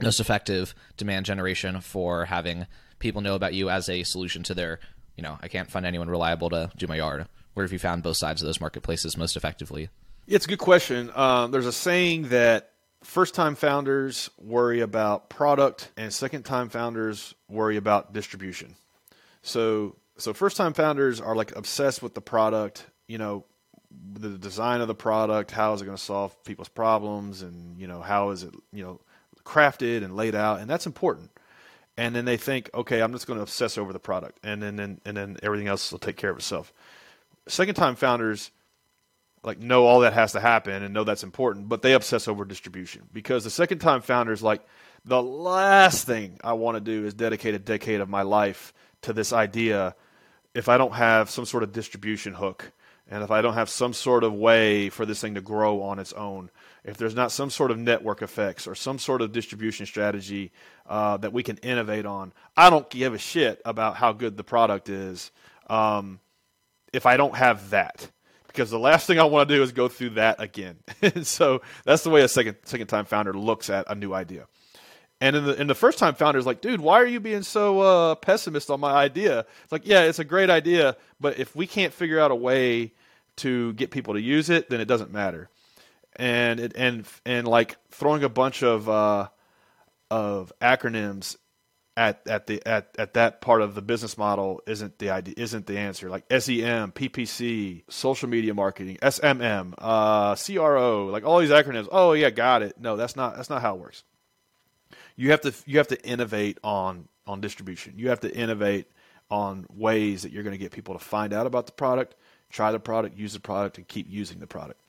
[0.00, 2.66] most effective demand generation for having
[3.00, 4.80] people know about you as a solution to their,
[5.16, 7.26] you know, I can't find anyone reliable to do my yard
[7.60, 9.90] where have you found both sides of those marketplaces most effectively?
[10.26, 11.10] It's a good question.
[11.14, 12.70] Um, there's a saying that
[13.04, 18.76] first time founders worry about product and second time founders worry about distribution.
[19.42, 23.44] So, so first time founders are like obsessed with the product, you know,
[24.14, 27.88] the design of the product, how is it going to solve people's problems and, you
[27.88, 29.00] know, how is it, you know,
[29.44, 30.60] crafted and laid out.
[30.60, 31.30] And that's important.
[31.98, 34.78] And then they think, okay, I'm just going to obsess over the product and then,
[34.78, 36.72] and, and then everything else will take care of itself
[37.48, 38.50] second time founders
[39.42, 42.44] like know all that has to happen and know that's important, but they obsess over
[42.44, 44.62] distribution because the second time founders like
[45.04, 49.12] the last thing I want to do is dedicate a decade of my life to
[49.12, 49.94] this idea
[50.54, 52.72] if I don't have some sort of distribution hook
[53.10, 55.98] and if I don't have some sort of way for this thing to grow on
[55.98, 56.50] its own,
[56.84, 60.52] if there's not some sort of network effects or some sort of distribution strategy
[60.86, 64.44] uh, that we can innovate on, I don't give a shit about how good the
[64.44, 65.32] product is.
[65.68, 66.20] Um,
[66.92, 68.10] if I don't have that.
[68.46, 70.78] Because the last thing I want to do is go through that again.
[71.22, 74.46] so that's the way a second second time founder looks at a new idea.
[75.20, 77.42] And in the in the first time founder is like, dude, why are you being
[77.42, 79.46] so uh, pessimist on my idea?
[79.62, 82.92] It's like, yeah, it's a great idea, but if we can't figure out a way
[83.36, 85.48] to get people to use it, then it doesn't matter.
[86.16, 89.28] And it, and and like throwing a bunch of uh,
[90.10, 91.36] of acronyms
[91.96, 95.66] at at the at, at that part of the business model isn't the idea isn't
[95.66, 101.88] the answer like SEM, PPC, social media marketing, SMM, uh, CRO, like all these acronyms.
[101.90, 102.80] Oh yeah, got it.
[102.80, 104.04] No, that's not that's not how it works.
[105.16, 107.94] You have to you have to innovate on on distribution.
[107.96, 108.86] You have to innovate
[109.30, 112.16] on ways that you're going to get people to find out about the product,
[112.50, 114.80] try the product, use the product, and keep using the product.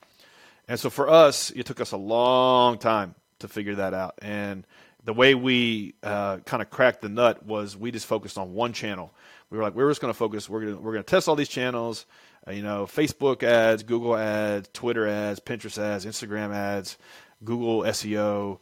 [0.68, 4.18] And so for us, it took us a long time to figure that out.
[4.22, 4.66] And
[5.04, 8.72] the way we uh, kind of cracked the nut was we just focused on one
[8.72, 9.12] channel.
[9.50, 10.48] We were like, we are just going to focus.
[10.48, 12.06] We're going to we're to test all these channels.
[12.46, 16.98] Uh, you know, Facebook ads, Google ads, Twitter ads, Pinterest ads, Instagram ads,
[17.44, 18.58] Google SEO,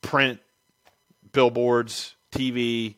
[0.00, 0.40] print,
[1.32, 2.96] billboards, TV,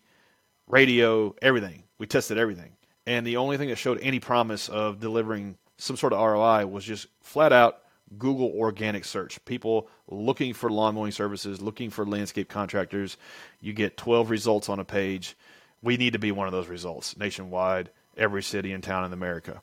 [0.67, 1.85] radio, everything.
[1.99, 2.73] We tested everything,
[3.07, 6.85] and the only thing that showed any promise of delivering some sort of ROI was
[6.85, 7.79] just flat out
[8.19, 9.45] Google organic search.
[9.45, 13.17] People looking for lawn mowing services, looking for landscape contractors.
[13.61, 15.37] You get 12 results on a page.
[15.83, 19.63] We need to be one of those results nationwide, every city and town in America.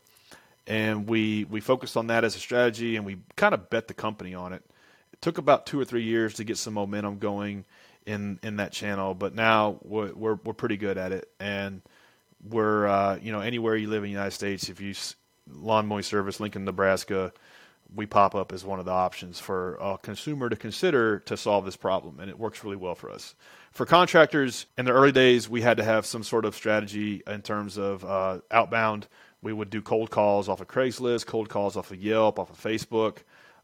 [0.67, 3.93] and we we focused on that as a strategy, and we kind of bet the
[3.93, 4.63] company on it.
[5.13, 7.65] It took about two or three years to get some momentum going
[8.05, 11.81] in in that channel, but now we're we're, we're pretty good at it, and
[12.47, 14.93] we're uh, you know anywhere you live in the United States, if you
[15.51, 17.33] lawn mowing service, Lincoln, Nebraska,
[17.93, 21.65] we pop up as one of the options for a consumer to consider to solve
[21.65, 23.35] this problem, and it works really well for us.
[23.71, 27.41] For contractors, in the early days, we had to have some sort of strategy in
[27.41, 29.07] terms of uh, outbound.
[29.41, 32.59] We would do cold calls off of Craigslist, cold calls off of Yelp, off of
[32.59, 33.19] Facebook.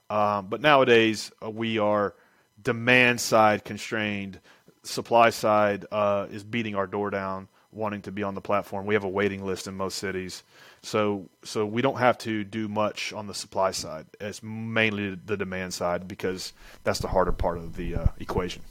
[0.09, 2.15] Um, but nowadays, uh, we are
[2.61, 4.39] demand side constrained.
[4.83, 8.85] Supply side uh, is beating our door down, wanting to be on the platform.
[8.85, 10.43] We have a waiting list in most cities.
[10.81, 14.05] So so we don't have to do much on the supply side.
[14.19, 18.61] It's mainly the demand side because that's the harder part of the uh, equation.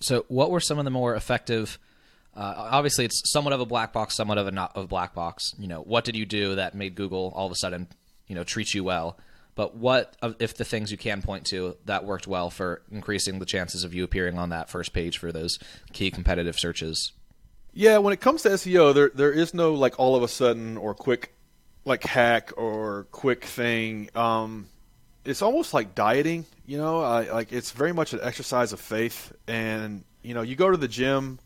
[0.00, 1.78] So what were some of the more effective?
[2.34, 5.54] Uh, obviously, it's somewhat of a black box, somewhat of a not of black box.
[5.58, 7.88] You know, what did you do that made Google all of a sudden,
[8.26, 9.18] you know, treat you well?
[9.54, 13.44] But what if the things you can point to that worked well for increasing the
[13.44, 15.58] chances of you appearing on that first page for those
[15.92, 17.12] key competitive searches?
[17.74, 20.76] Yeah, when it comes to SEO, there there is no like all of a sudden
[20.76, 21.32] or quick
[21.84, 24.10] like hack or quick thing.
[24.14, 24.66] Um,
[25.24, 27.00] it's almost like dieting, you know.
[27.00, 30.76] I, like it's very much an exercise of faith, and you know, you go to
[30.76, 31.38] the gym.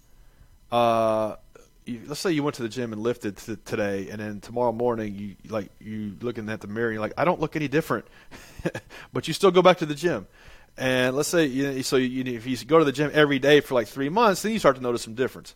[0.72, 1.36] Uh,
[1.84, 4.72] you, let's say you went to the gym and lifted t- today, and then tomorrow
[4.72, 7.68] morning you like you looking at the mirror, and you're like, I don't look any
[7.68, 8.04] different,
[9.12, 10.26] but you still go back to the gym.
[10.76, 13.60] And let's say you know, so you, if you go to the gym every day
[13.60, 15.54] for like three months, then you start to notice some difference.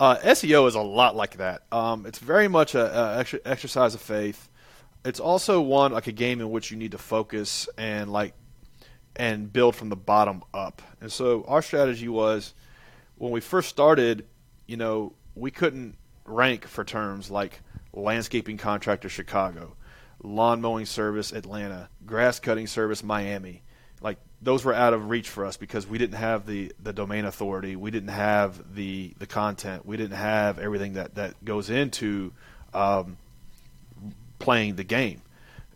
[0.00, 1.62] Uh, SEO is a lot like that.
[1.70, 4.48] Um, it's very much a, a exercise of faith.
[5.04, 8.34] It's also one like a game in which you need to focus and like
[9.16, 10.82] and build from the bottom up.
[11.00, 12.54] And so our strategy was
[13.16, 14.26] when we first started,
[14.66, 17.60] you know, we couldn't rank for terms like
[17.92, 19.76] landscaping contractor Chicago,
[20.22, 23.62] lawn mowing service Atlanta, grass cutting service Miami.
[24.00, 27.24] Like those were out of reach for us because we didn't have the, the domain
[27.24, 32.32] authority, we didn't have the the content, we didn't have everything that that goes into
[32.74, 33.16] um,
[34.38, 35.22] playing the game.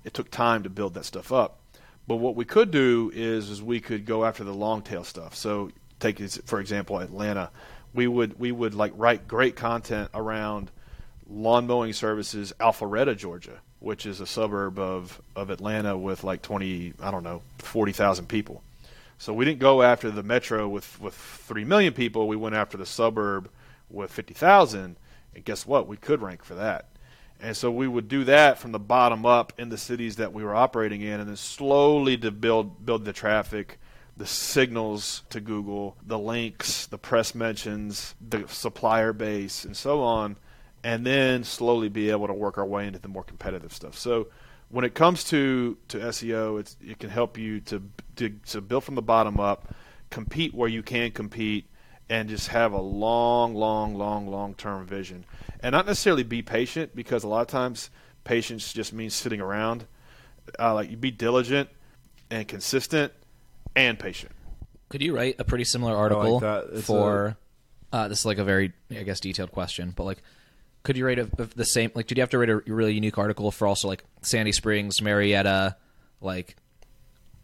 [0.04, 1.58] It took time to build that stuff up.
[2.06, 5.34] But what we could do is is we could go after the long tail stuff.
[5.34, 7.50] So take for example Atlanta,
[7.94, 10.70] we would we would like write great content around
[11.26, 16.94] lawn mowing services Alpharetta, Georgia which is a suburb of, of Atlanta with like 20,
[17.00, 18.62] I don't know, 40,000 people.
[19.18, 22.28] So we didn't go after the metro with, with 3 million people.
[22.28, 23.48] We went after the suburb
[23.90, 24.96] with 50,000.
[25.34, 25.86] And guess what?
[25.86, 26.86] We could rank for that.
[27.40, 30.42] And so we would do that from the bottom up in the cities that we
[30.42, 33.78] were operating in, and then slowly to build build the traffic,
[34.16, 40.36] the signals to Google, the links, the press mentions, the supplier base, and so on
[40.84, 43.98] and then slowly be able to work our way into the more competitive stuff.
[43.98, 44.28] So
[44.70, 47.82] when it comes to, to SEO, it's, it can help you to,
[48.16, 49.74] to, to build from the bottom up,
[50.10, 51.66] compete where you can compete,
[52.10, 55.24] and just have a long, long, long, long term vision.
[55.60, 57.90] And not necessarily be patient because a lot of times
[58.24, 59.86] patience just means sitting around.
[60.58, 61.68] Uh, like you be diligent
[62.30, 63.12] and consistent
[63.76, 64.32] and patient.
[64.88, 67.36] Could you write a pretty similar article like for?
[67.92, 67.96] A...
[67.96, 70.22] Uh, this is like a very, I guess, detailed question, but like
[70.82, 71.90] could you write a, the same?
[71.94, 75.02] Like, did you have to write a really unique article for also like Sandy Springs,
[75.02, 75.76] Marietta,
[76.20, 76.56] like,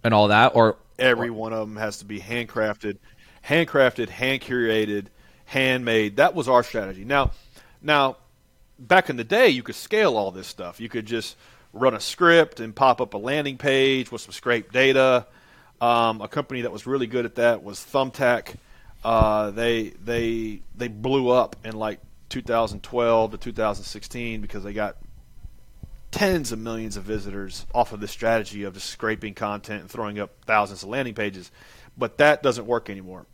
[0.02, 2.98] and all that, or every one of them has to be handcrafted,
[3.46, 5.06] handcrafted, hand curated,
[5.46, 6.16] handmade.
[6.16, 7.04] That was our strategy.
[7.04, 7.32] Now,
[7.82, 8.16] now,
[8.78, 10.80] back in the day, you could scale all this stuff.
[10.80, 11.36] You could just
[11.72, 15.26] run a script and pop up a landing page with some scraped data.
[15.80, 18.56] Um, a company that was really good at that was Thumbtack.
[19.04, 22.00] Uh, they they they blew up in like
[22.34, 24.96] 2012 to 2016 because they got
[26.10, 30.18] tens of millions of visitors off of this strategy of just scraping content and throwing
[30.18, 31.52] up thousands of landing pages.
[31.96, 33.26] But that doesn't work anymore,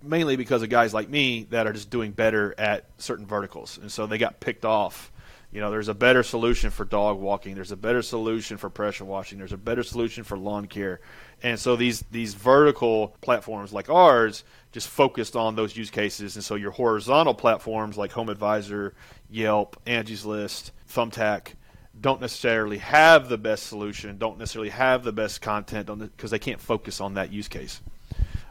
[0.00, 3.76] mainly because of guys like me that are just doing better at certain verticals.
[3.76, 5.10] And so they got picked off.
[5.54, 7.54] You know, there's a better solution for dog walking.
[7.54, 9.38] There's a better solution for pressure washing.
[9.38, 11.00] There's a better solution for lawn care.
[11.44, 14.42] And so these these vertical platforms like ours
[14.72, 16.34] just focused on those use cases.
[16.34, 18.94] And so your horizontal platforms like Home Advisor,
[19.30, 21.52] Yelp, Angie's List, Thumbtack
[22.00, 26.40] don't necessarily have the best solution, don't necessarily have the best content because the, they
[26.40, 27.80] can't focus on that use case.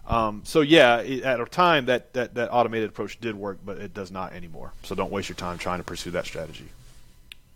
[0.07, 3.77] Um, so yeah, it, at a time that, that that automated approach did work, but
[3.79, 4.71] it does not anymore.
[4.83, 6.69] So don't waste your time trying to pursue that strategy.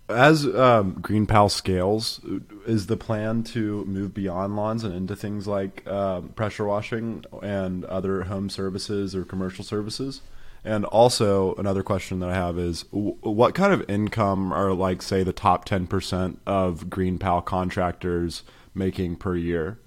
[0.09, 2.21] As um, GreenPal scales,
[2.65, 7.83] is the plan to move beyond lawns and into things like um, pressure washing and
[7.85, 10.21] other home services or commercial services?
[10.63, 15.23] And also, another question that I have is what kind of income are, like, say,
[15.23, 18.43] the top 10% of Green GreenPal contractors
[18.73, 19.77] making per year?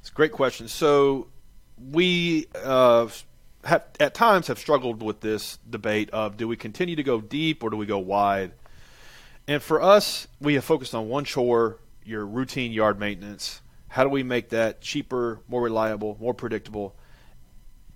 [0.00, 0.68] It's a great question.
[0.68, 1.28] So,
[1.90, 3.08] we uh,
[3.64, 7.62] have, at times have struggled with this debate of do we continue to go deep
[7.62, 8.52] or do we go wide?
[9.50, 13.60] And for us, we have focused on one chore, your routine yard maintenance.
[13.88, 16.94] How do we make that cheaper, more reliable, more predictable?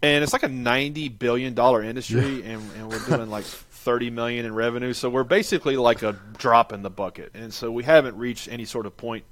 [0.03, 2.55] and it's like a ninety billion dollar industry, yeah.
[2.55, 4.93] and, and, we're doing like thirty million in revenue.
[4.93, 8.65] So we're basically like a drop in the bucket, and so we haven't reached any
[8.65, 9.25] sort of point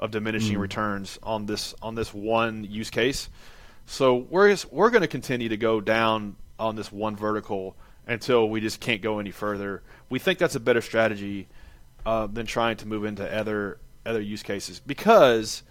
[0.00, 0.60] of diminishing mm.
[0.60, 3.28] returns on this on this one use case.
[3.86, 7.76] So we're just, we're going to continue to go down on this one vertical
[8.08, 9.82] until we just can't go any further.
[10.10, 11.46] We think that's a better strategy
[12.06, 15.62] uh, than trying to move into other other use cases because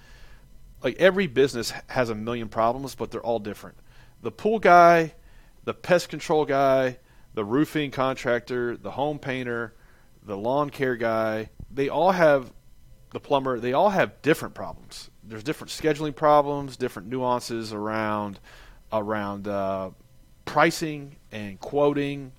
[0.84, 3.78] like every business has a million problems, but they're all different
[4.22, 5.14] the pool guy,
[5.64, 6.98] the pest control guy,
[7.34, 9.74] the roofing contractor, the home painter,
[10.24, 12.52] the lawn care guy, they all have
[13.12, 15.10] the plumber, they all have different problems.
[15.24, 18.40] There's different scheduling problems, different nuances around
[18.92, 19.92] around uh,
[20.46, 22.32] pricing and quoting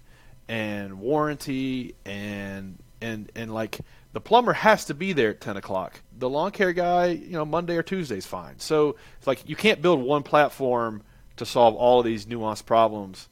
[0.48, 3.80] and warranty and and and like
[4.12, 6.00] the plumber has to be there at 10 o'clock.
[6.16, 8.58] The lawn care guy, you know, Monday or Tuesday is fine.
[8.58, 11.02] So it's like you can't build one platform
[11.36, 13.28] to solve all of these nuanced problems.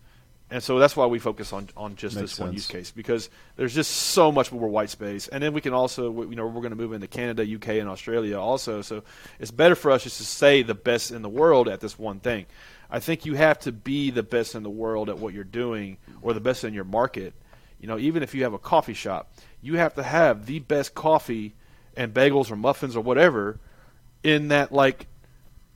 [0.49, 3.31] And so that's why we focus on, on just Makes this one use case because
[3.57, 5.27] there's just so much more white space.
[5.27, 7.89] And then we can also, you know, we're going to move into Canada, UK, and
[7.89, 8.81] Australia also.
[8.81, 9.03] So
[9.41, 12.21] it's better for us just to say the best in the world at this one
[12.21, 12.47] thing.
[12.89, 15.97] I think you have to be the best in the world at what you're doing
[16.23, 17.35] or the best in your market.
[17.81, 19.33] You know, even if you have a coffee shop,
[19.63, 21.55] you have to have the best coffee
[21.97, 23.59] and bagels or muffins or whatever
[24.23, 25.07] in that like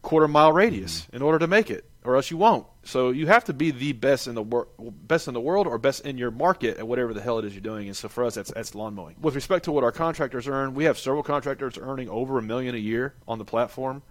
[0.03, 1.17] quarter mile radius mm-hmm.
[1.17, 2.67] in order to make it or else you won't.
[2.83, 5.77] So you have to be the best in the wor- best in the world or
[5.79, 7.89] best in your market at whatever the hell it is you're doing.
[7.89, 9.17] And so for us, that's that's lawn mowing.
[9.21, 12.75] With respect to what our contractors earn, we have several contractors earning over a million
[12.75, 14.03] a year on the platform.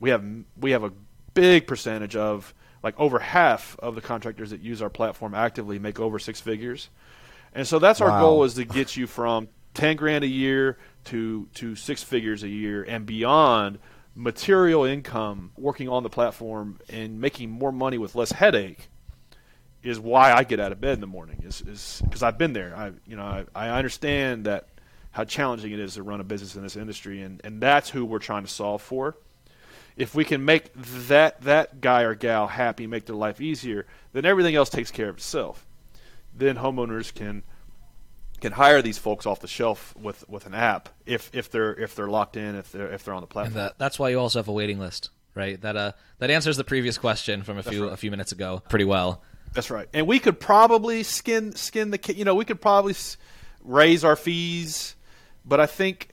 [0.00, 0.24] We have
[0.58, 0.92] we have a
[1.34, 6.00] big percentage of like over half of the contractors that use our platform actively make
[6.00, 6.88] over six figures.
[7.54, 8.08] And so that's wow.
[8.08, 12.42] our goal is to get you from 10 grand a year to to six figures
[12.42, 13.78] a year and beyond
[14.14, 18.88] material income working on the platform and making more money with less headache
[19.82, 21.42] is why I get out of bed in the morning.
[21.44, 22.74] Is is because I've been there.
[22.76, 24.68] I you know I, I understand that
[25.10, 28.04] how challenging it is to run a business in this industry, and and that's who
[28.04, 29.16] we're trying to solve for.
[29.96, 34.24] If we can make that that guy or gal happy, make their life easier, then
[34.24, 35.66] everything else takes care of itself.
[36.36, 37.42] Then homeowners can
[38.40, 41.94] can hire these folks off the shelf with, with an app if, if they're if
[41.94, 43.54] they're locked in if they're if they're on the platform.
[43.54, 45.60] That, that's why you also have a waiting list, right?
[45.60, 47.92] That uh that answers the previous question from a that's few right.
[47.92, 49.22] a few minutes ago pretty well.
[49.54, 49.88] That's right.
[49.94, 52.94] And we could probably skin skin the you know we could probably
[53.62, 54.94] raise our fees,
[55.44, 56.08] but I think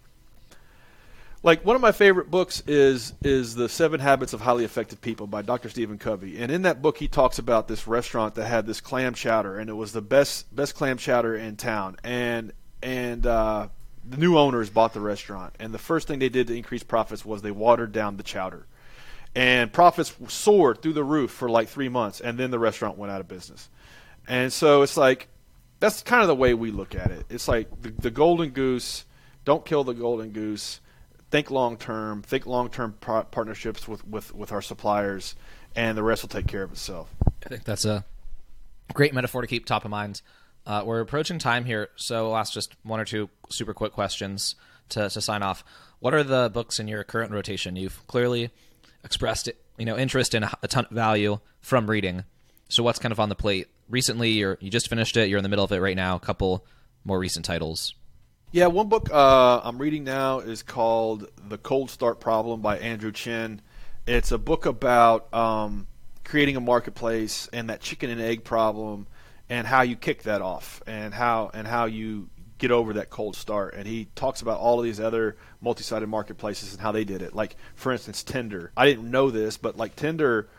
[1.43, 5.27] like one of my favorite books is is the Seven Habits of Highly Effective People
[5.27, 5.69] by Dr.
[5.69, 9.13] Stephen Covey, and in that book he talks about this restaurant that had this clam
[9.13, 13.67] chowder, and it was the best best clam chowder in town, and and uh,
[14.07, 17.25] the new owners bought the restaurant, and the first thing they did to increase profits
[17.25, 18.67] was they watered down the chowder,
[19.35, 23.11] and profits soared through the roof for like three months, and then the restaurant went
[23.11, 23.67] out of business,
[24.27, 25.27] and so it's like
[25.79, 27.25] that's kind of the way we look at it.
[27.31, 29.05] It's like the, the golden goose.
[29.43, 30.81] Don't kill the golden goose
[31.31, 35.35] think long term, think long term par- partnerships with, with, with our suppliers,
[35.75, 37.09] and the rest will take care of itself.
[37.45, 38.05] I think that's a
[38.93, 40.21] great metaphor to keep top of mind.
[40.65, 44.55] Uh, we're approaching time here, so I'll ask just one or two super quick questions
[44.89, 45.63] to, to sign off.
[45.99, 47.75] What are the books in your current rotation?
[47.75, 48.51] You've clearly
[49.03, 52.23] expressed you know interest in a ton of value from reading.
[52.69, 54.43] So what's kind of on the plate recently?
[54.43, 55.29] Or you just finished it.
[55.29, 56.15] You're in the middle of it right now.
[56.15, 56.65] A couple
[57.03, 57.95] more recent titles.
[58.53, 63.13] Yeah, one book uh, I'm reading now is called The Cold Start Problem by Andrew
[63.13, 63.61] Chen.
[64.05, 65.87] It's a book about um,
[66.25, 69.07] creating a marketplace and that chicken and egg problem
[69.49, 73.37] and how you kick that off and how and how you get over that cold
[73.37, 73.73] start.
[73.73, 77.33] And he talks about all of these other multi-sided marketplaces and how they did it.
[77.33, 78.73] Like for instance, Tinder.
[78.75, 80.49] I didn't know this, but like Tinder.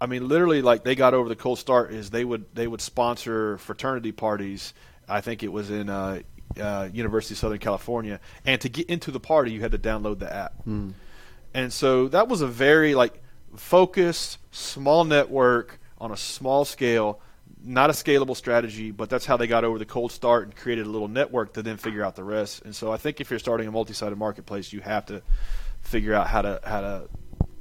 [0.00, 2.80] I mean, literally, like they got over the cold start is they would they would
[2.80, 4.72] sponsor fraternity parties.
[5.06, 6.20] I think it was in uh,
[6.60, 10.18] uh, University of Southern California, and to get into the party, you had to download
[10.18, 10.54] the app.
[10.66, 10.92] Mm.
[11.54, 13.22] And so that was a very like
[13.56, 17.20] focused, small network on a small scale,
[17.64, 20.86] not a scalable strategy, but that's how they got over the cold start and created
[20.86, 22.62] a little network to then figure out the rest.
[22.64, 25.22] And so I think if you're starting a multi-sided marketplace, you have to
[25.80, 27.08] figure out how to how to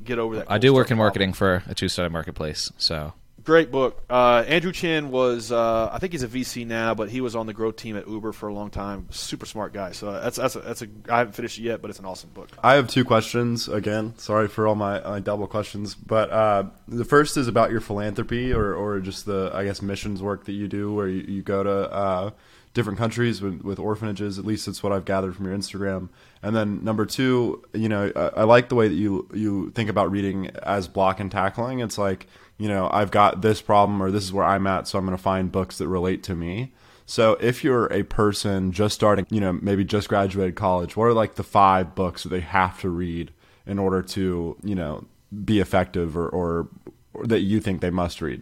[0.03, 0.51] get over that.
[0.51, 3.13] I do work in marketing for a two-sided marketplace, so
[3.47, 4.03] Great book.
[4.09, 7.45] Uh, Andrew Chen was, uh, I think he's a VC now, but he was on
[7.45, 9.07] the growth team at Uber for a long time.
[9.09, 9.93] Super smart guy.
[9.93, 12.29] So that's that's a, that's a I haven't finished it yet, but it's an awesome
[12.33, 12.49] book.
[12.61, 13.69] I have two questions.
[13.69, 17.79] Again, sorry for all my, my double questions, but uh, the first is about your
[17.79, 21.41] philanthropy or or just the I guess missions work that you do, where you, you
[21.41, 22.31] go to uh,
[22.73, 24.37] different countries with, with orphanages.
[24.37, 26.09] At least that's what I've gathered from your Instagram.
[26.43, 29.89] And then number two, you know, I, I like the way that you you think
[29.89, 31.79] about reading as block and tackling.
[31.79, 32.27] It's like
[32.57, 35.15] you know, I've got this problem or this is where I'm at, so I'm going
[35.15, 36.73] to find books that relate to me.
[37.05, 41.13] So if you're a person just starting, you know, maybe just graduated college, what are
[41.13, 43.31] like the five books that they have to read
[43.65, 45.05] in order to, you know,
[45.45, 46.67] be effective or, or,
[47.13, 48.41] or that you think they must read?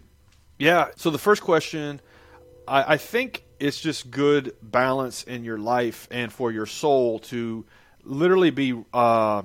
[0.57, 0.87] Yeah.
[0.95, 1.99] So the first question,
[2.67, 7.65] I, I think it's just good balance in your life and for your soul to
[8.05, 9.43] literally be uh,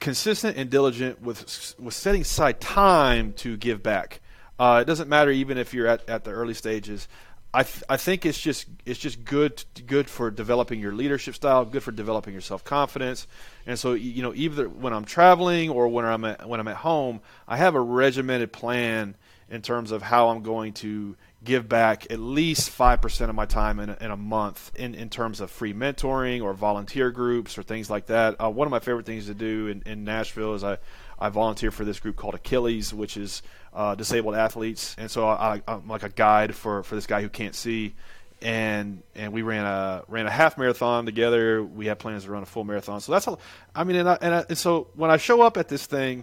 [0.00, 4.20] consistent and diligent with with setting aside time to give back.
[4.58, 7.08] Uh, it doesn't matter even if you're at, at the early stages.
[7.54, 11.64] I, th- I think it's just it's just good good for developing your leadership style,
[11.64, 13.26] good for developing your self confidence,
[13.66, 16.76] and so you know either when I'm traveling or when I'm at, when I'm at
[16.76, 19.16] home, I have a regimented plan
[19.48, 23.78] in terms of how I'm going to give back at least 5% of my time
[23.78, 27.62] in a, in a month in, in terms of free mentoring or volunteer groups or
[27.62, 28.36] things like that.
[28.42, 30.78] Uh, one of my favorite things to do in, in Nashville is I,
[31.18, 34.96] I volunteer for this group called Achilles, which is uh, disabled athletes.
[34.98, 37.94] And so I, I'm like a guide for, for this guy who can't see.
[38.40, 41.60] And and we ran a ran a half marathon together.
[41.60, 43.00] We had plans to run a full marathon.
[43.00, 43.40] So that's all.
[43.74, 46.22] I mean, and, I, and, I, and so when I show up at this thing,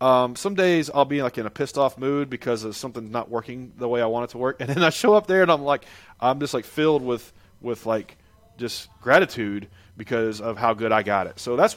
[0.00, 3.30] um, some days I'll be like in a pissed off mood because of something not
[3.30, 5.50] working the way I want it to work, and then I show up there and
[5.50, 5.84] I'm like,
[6.20, 8.16] I'm just like filled with with like
[8.56, 11.40] just gratitude because of how good I got it.
[11.40, 11.76] So that's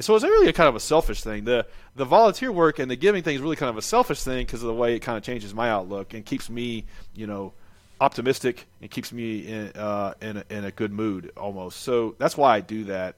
[0.00, 1.44] so it's really a kind of a selfish thing.
[1.44, 1.66] The
[1.96, 4.62] the volunteer work and the giving thing is really kind of a selfish thing because
[4.62, 7.52] of the way it kind of changes my outlook and keeps me, you know,
[8.00, 11.80] optimistic and keeps me in uh, in a, in a good mood almost.
[11.80, 13.16] So that's why I do that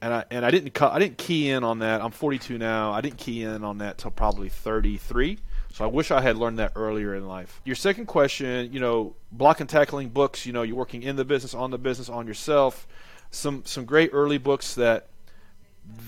[0.00, 2.00] and I and I didn't cu- I didn't key in on that.
[2.00, 2.92] I'm 42 now.
[2.92, 5.38] I didn't key in on that till probably 33.
[5.72, 7.60] So I wish I had learned that earlier in life.
[7.64, 10.46] Your second question, you know, block and tackling books.
[10.46, 12.86] You know, you're working in the business, on the business, on yourself.
[13.30, 15.08] Some some great early books that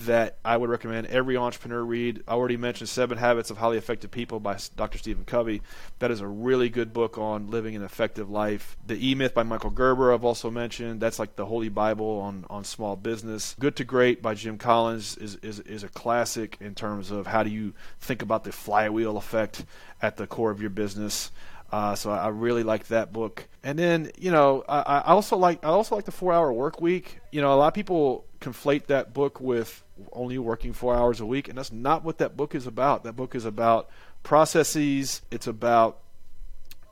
[0.05, 2.23] that I would recommend every entrepreneur read.
[2.27, 4.97] I already mentioned Seven Habits of Highly Effective People by Dr.
[4.97, 5.61] Stephen Covey.
[5.99, 8.75] That is a really good book on living an effective life.
[8.85, 10.99] The E Myth by Michael Gerber, I've also mentioned.
[10.99, 13.55] That's like the Holy Bible on, on small business.
[13.59, 17.43] Good to Great by Jim Collins is, is, is a classic in terms of how
[17.43, 19.65] do you think about the flywheel effect
[20.01, 21.31] at the core of your business.
[21.71, 23.47] Uh, so I really like that book.
[23.63, 26.81] And then you know I, I also like I also like the Four Hour Work
[26.81, 27.19] Week.
[27.31, 31.25] You know a lot of people conflate that book with only working four hours a
[31.25, 33.03] week, and that's not what that book is about.
[33.03, 33.89] That book is about
[34.23, 35.21] processes.
[35.31, 35.99] It's about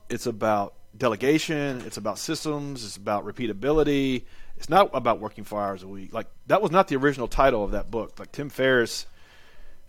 [0.10, 1.82] it's about delegation.
[1.86, 2.86] It's about systems.
[2.86, 4.26] It's about repeatability.
[4.58, 6.14] It's not about working four hours a week.
[6.14, 8.20] Like that was not the original title of that book.
[8.20, 9.06] Like Tim Ferriss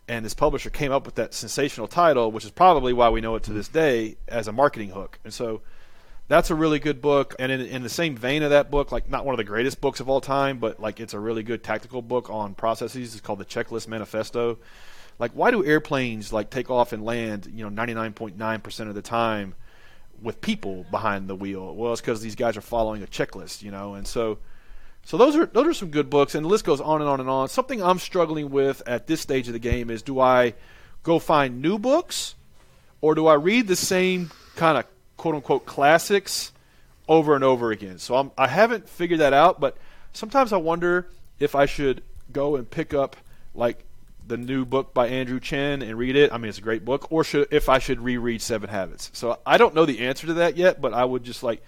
[0.08, 3.36] and his publisher came up with that sensational title, which is probably why we know
[3.36, 5.18] it to this day as a marketing hook.
[5.22, 5.60] And so
[6.28, 7.34] that's a really good book.
[7.38, 9.80] And in, in the same vein of that book, like not one of the greatest
[9.80, 13.14] books of all time, but like it's a really good tactical book on processes.
[13.14, 14.58] It's called the Checklist Manifesto.
[15.18, 19.54] Like, why do airplanes like take off and land, you know, 99.9% of the time
[20.22, 21.74] with people behind the wheel?
[21.74, 24.38] Well, it's because these guys are following a checklist, you know, and so
[25.08, 27.18] so those are those are some good books, and the list goes on and on
[27.18, 27.48] and on.
[27.48, 30.52] Something I'm struggling with at this stage of the game is: do I
[31.02, 32.34] go find new books,
[33.00, 34.84] or do I read the same kind of
[35.16, 36.52] quote unquote classics
[37.08, 37.96] over and over again?
[37.96, 39.78] So I'm, I haven't figured that out, but
[40.12, 43.16] sometimes I wonder if I should go and pick up
[43.54, 43.86] like
[44.26, 46.34] the new book by Andrew Chen and read it.
[46.34, 49.10] I mean, it's a great book, or should if I should reread Seven Habits.
[49.14, 51.64] So I don't know the answer to that yet, but I would just like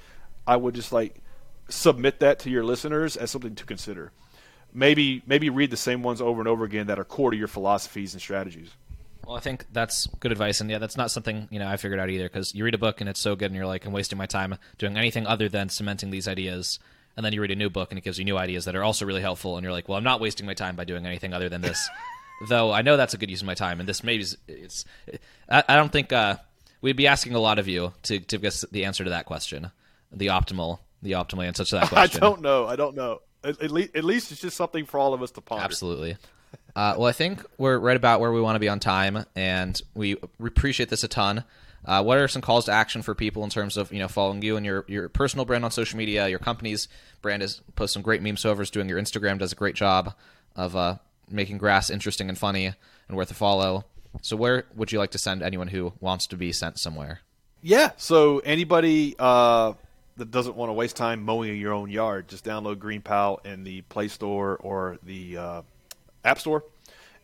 [0.47, 1.23] I would just like
[1.71, 4.13] submit that to your listeners as something to consider.
[4.73, 7.49] Maybe maybe read the same ones over and over again that are core to your
[7.49, 8.71] philosophies and strategies.
[9.27, 12.01] Well, I think that's good advice, and yeah, that's not something you know I figured
[12.01, 12.29] out either.
[12.29, 14.27] Because you read a book and it's so good, and you're like, I'm wasting my
[14.27, 16.79] time doing anything other than cementing these ideas.
[17.17, 18.85] And then you read a new book, and it gives you new ideas that are
[18.85, 21.35] also really helpful, and you're like, well, I'm not wasting my time by doing anything
[21.35, 21.89] other than this.
[22.49, 24.85] Though I know that's a good use of my time, and this maybe is, it's.
[25.49, 26.37] I, I don't think uh,
[26.81, 29.71] we'd be asking a lot of you to to guess the answer to that question,
[30.11, 32.23] the optimal the optimal answer to that question?
[32.23, 32.67] I don't know.
[32.67, 33.21] I don't know.
[33.43, 35.65] At, at, least, at least it's just something for all of us to ponder.
[35.65, 36.17] Absolutely.
[36.77, 39.81] Uh, well, I think we're right about where we want to be on time, and
[39.95, 41.45] we appreciate this a ton.
[41.85, 44.43] Uh, what are some calls to action for people in terms of you know following
[44.43, 46.29] you and your your personal brand on social media?
[46.29, 46.89] Your company's
[47.23, 48.71] brand is post some great memes overs.
[48.71, 50.15] Doing your Instagram does a great job
[50.55, 50.97] of uh,
[51.29, 52.73] making grass interesting and funny
[53.09, 53.87] and worth a follow.
[54.23, 57.21] So where would you like to send anyone who wants to be sent somewhere?
[57.63, 57.93] Yeah.
[57.97, 59.75] So anybody uh,
[60.21, 63.65] that doesn't want to waste time mowing your own yard, just download Green GreenPal in
[63.65, 65.63] the Play Store or the uh,
[66.25, 66.63] App Store.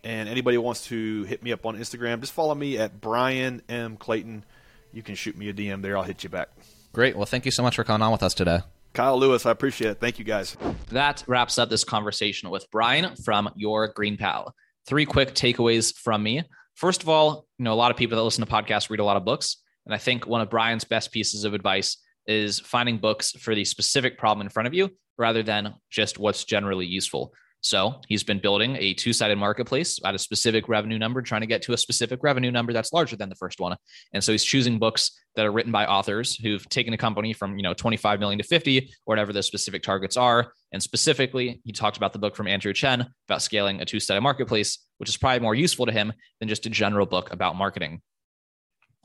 [0.02, 3.96] And anybody wants to hit me up on Instagram, just follow me at Bryan M
[3.96, 4.44] Clayton.
[4.92, 5.96] You can shoot me a DM there.
[5.96, 6.48] I'll hit you back.
[6.94, 7.16] Great.
[7.16, 8.60] Well, thank you so much for coming on with us today.
[8.94, 10.00] Kyle Louis, I appreciate it.
[10.00, 10.56] Thank you guys.
[10.88, 14.52] That wraps up this conversation with Bryan from Your GreenPal.
[14.86, 16.44] Three quick takeaways from me.
[16.76, 19.04] First of all, you know, a lot of people that listen to podcasts read a
[19.04, 19.58] lot of books.
[19.84, 23.64] And I think one of Bryan's best pieces of advice is finding books for the
[23.64, 27.32] specific problem in front of you rather than just what's generally useful.
[27.66, 31.48] So he's been building a two sided marketplace at a specific revenue number, trying to
[31.48, 33.76] get to a specific revenue number that's larger than the first one.
[34.12, 37.56] And so he's choosing books that are written by authors who've taken a company from,
[37.56, 40.52] you know, 25 million to 50 or whatever the specific targets are.
[40.72, 44.20] And specifically, he talked about the book from Andrew Chen about scaling a two sided
[44.20, 48.00] marketplace, which is probably more useful to him than just a general book about marketing.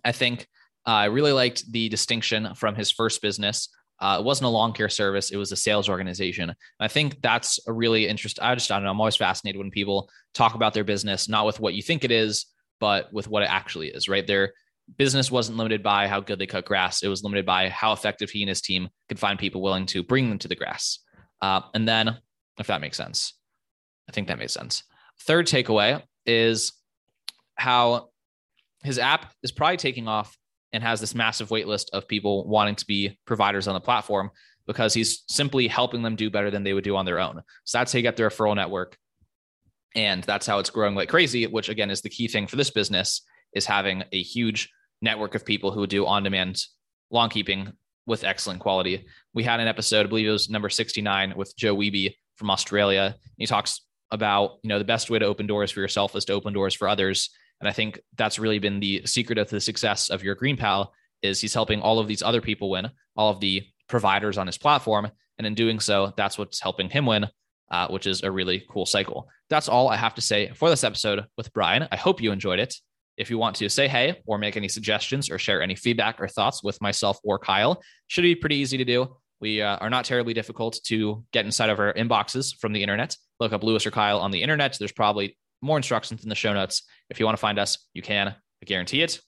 [0.05, 0.47] I think
[0.85, 3.69] I really liked the distinction from his first business
[4.01, 6.49] uh, it wasn't a lawn care service; it was a sales organization.
[6.49, 8.43] And I think that's a really interesting.
[8.43, 8.89] I just I don't know.
[8.89, 12.11] I'm always fascinated when people talk about their business, not with what you think it
[12.11, 12.47] is,
[12.79, 14.09] but with what it actually is.
[14.09, 14.25] Right?
[14.25, 14.53] Their
[14.97, 18.31] business wasn't limited by how good they cut grass; it was limited by how effective
[18.31, 20.97] he and his team could find people willing to bring them to the grass.
[21.39, 22.17] Uh, and then,
[22.57, 23.33] if that makes sense,
[24.09, 24.81] I think that makes sense.
[25.21, 26.73] Third takeaway is
[27.53, 28.09] how
[28.83, 30.35] his app is probably taking off
[30.73, 34.31] and has this massive wait list of people wanting to be providers on the platform
[34.67, 37.41] because he's simply helping them do better than they would do on their own.
[37.65, 38.97] So that's how you get their referral network.
[39.95, 42.69] And that's how it's growing like crazy, which again is the key thing for this
[42.69, 43.21] business
[43.53, 44.69] is having a huge
[45.01, 46.61] network of people who do on-demand
[47.09, 47.73] lawn keeping
[48.05, 49.05] with excellent quality.
[49.33, 53.15] We had an episode, I believe it was number 69 with Joe Wiebe from Australia.
[53.37, 56.33] He talks about, you know, the best way to open doors for yourself is to
[56.33, 57.29] open doors for others.
[57.61, 60.89] And I think that's really been the secret of the success of your GreenPal
[61.21, 64.57] is he's helping all of these other people win, all of the providers on his
[64.57, 65.09] platform.
[65.37, 67.27] And in doing so, that's what's helping him win,
[67.69, 69.29] uh, which is a really cool cycle.
[69.49, 71.87] That's all I have to say for this episode with Bryan.
[71.91, 72.75] I hope you enjoyed it.
[73.17, 76.27] If you want to say hey or make any suggestions or share any feedback or
[76.27, 79.15] thoughts with myself or Kyle, should be pretty easy to do.
[79.39, 83.17] We uh, are not terribly difficult to get inside of our inboxes from the internet.
[83.39, 84.77] Look up Louis or Kyle on the internet.
[84.77, 86.83] There's probably more instructions in the show notes.
[87.09, 88.27] If you want to find us, you can.
[88.27, 89.19] I guarantee it.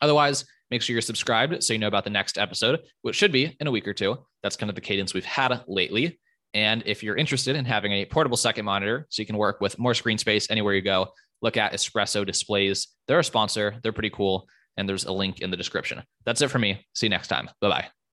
[0.00, 3.56] Otherwise, make sure you're subscribed so you know about the next episode, which should be
[3.60, 4.18] in a week or two.
[4.42, 6.18] That's kind of the cadence we've had lately.
[6.54, 9.78] And if you're interested in having a portable second monitor so you can work with
[9.78, 11.08] more screen space anywhere you go,
[11.42, 12.88] look at Espresso Displays.
[13.08, 14.48] They're a sponsor, they're pretty cool.
[14.78, 16.02] And there's a link in the description.
[16.24, 16.86] That's it for me.
[16.94, 17.48] See you next time.
[17.60, 17.95] Bye bye.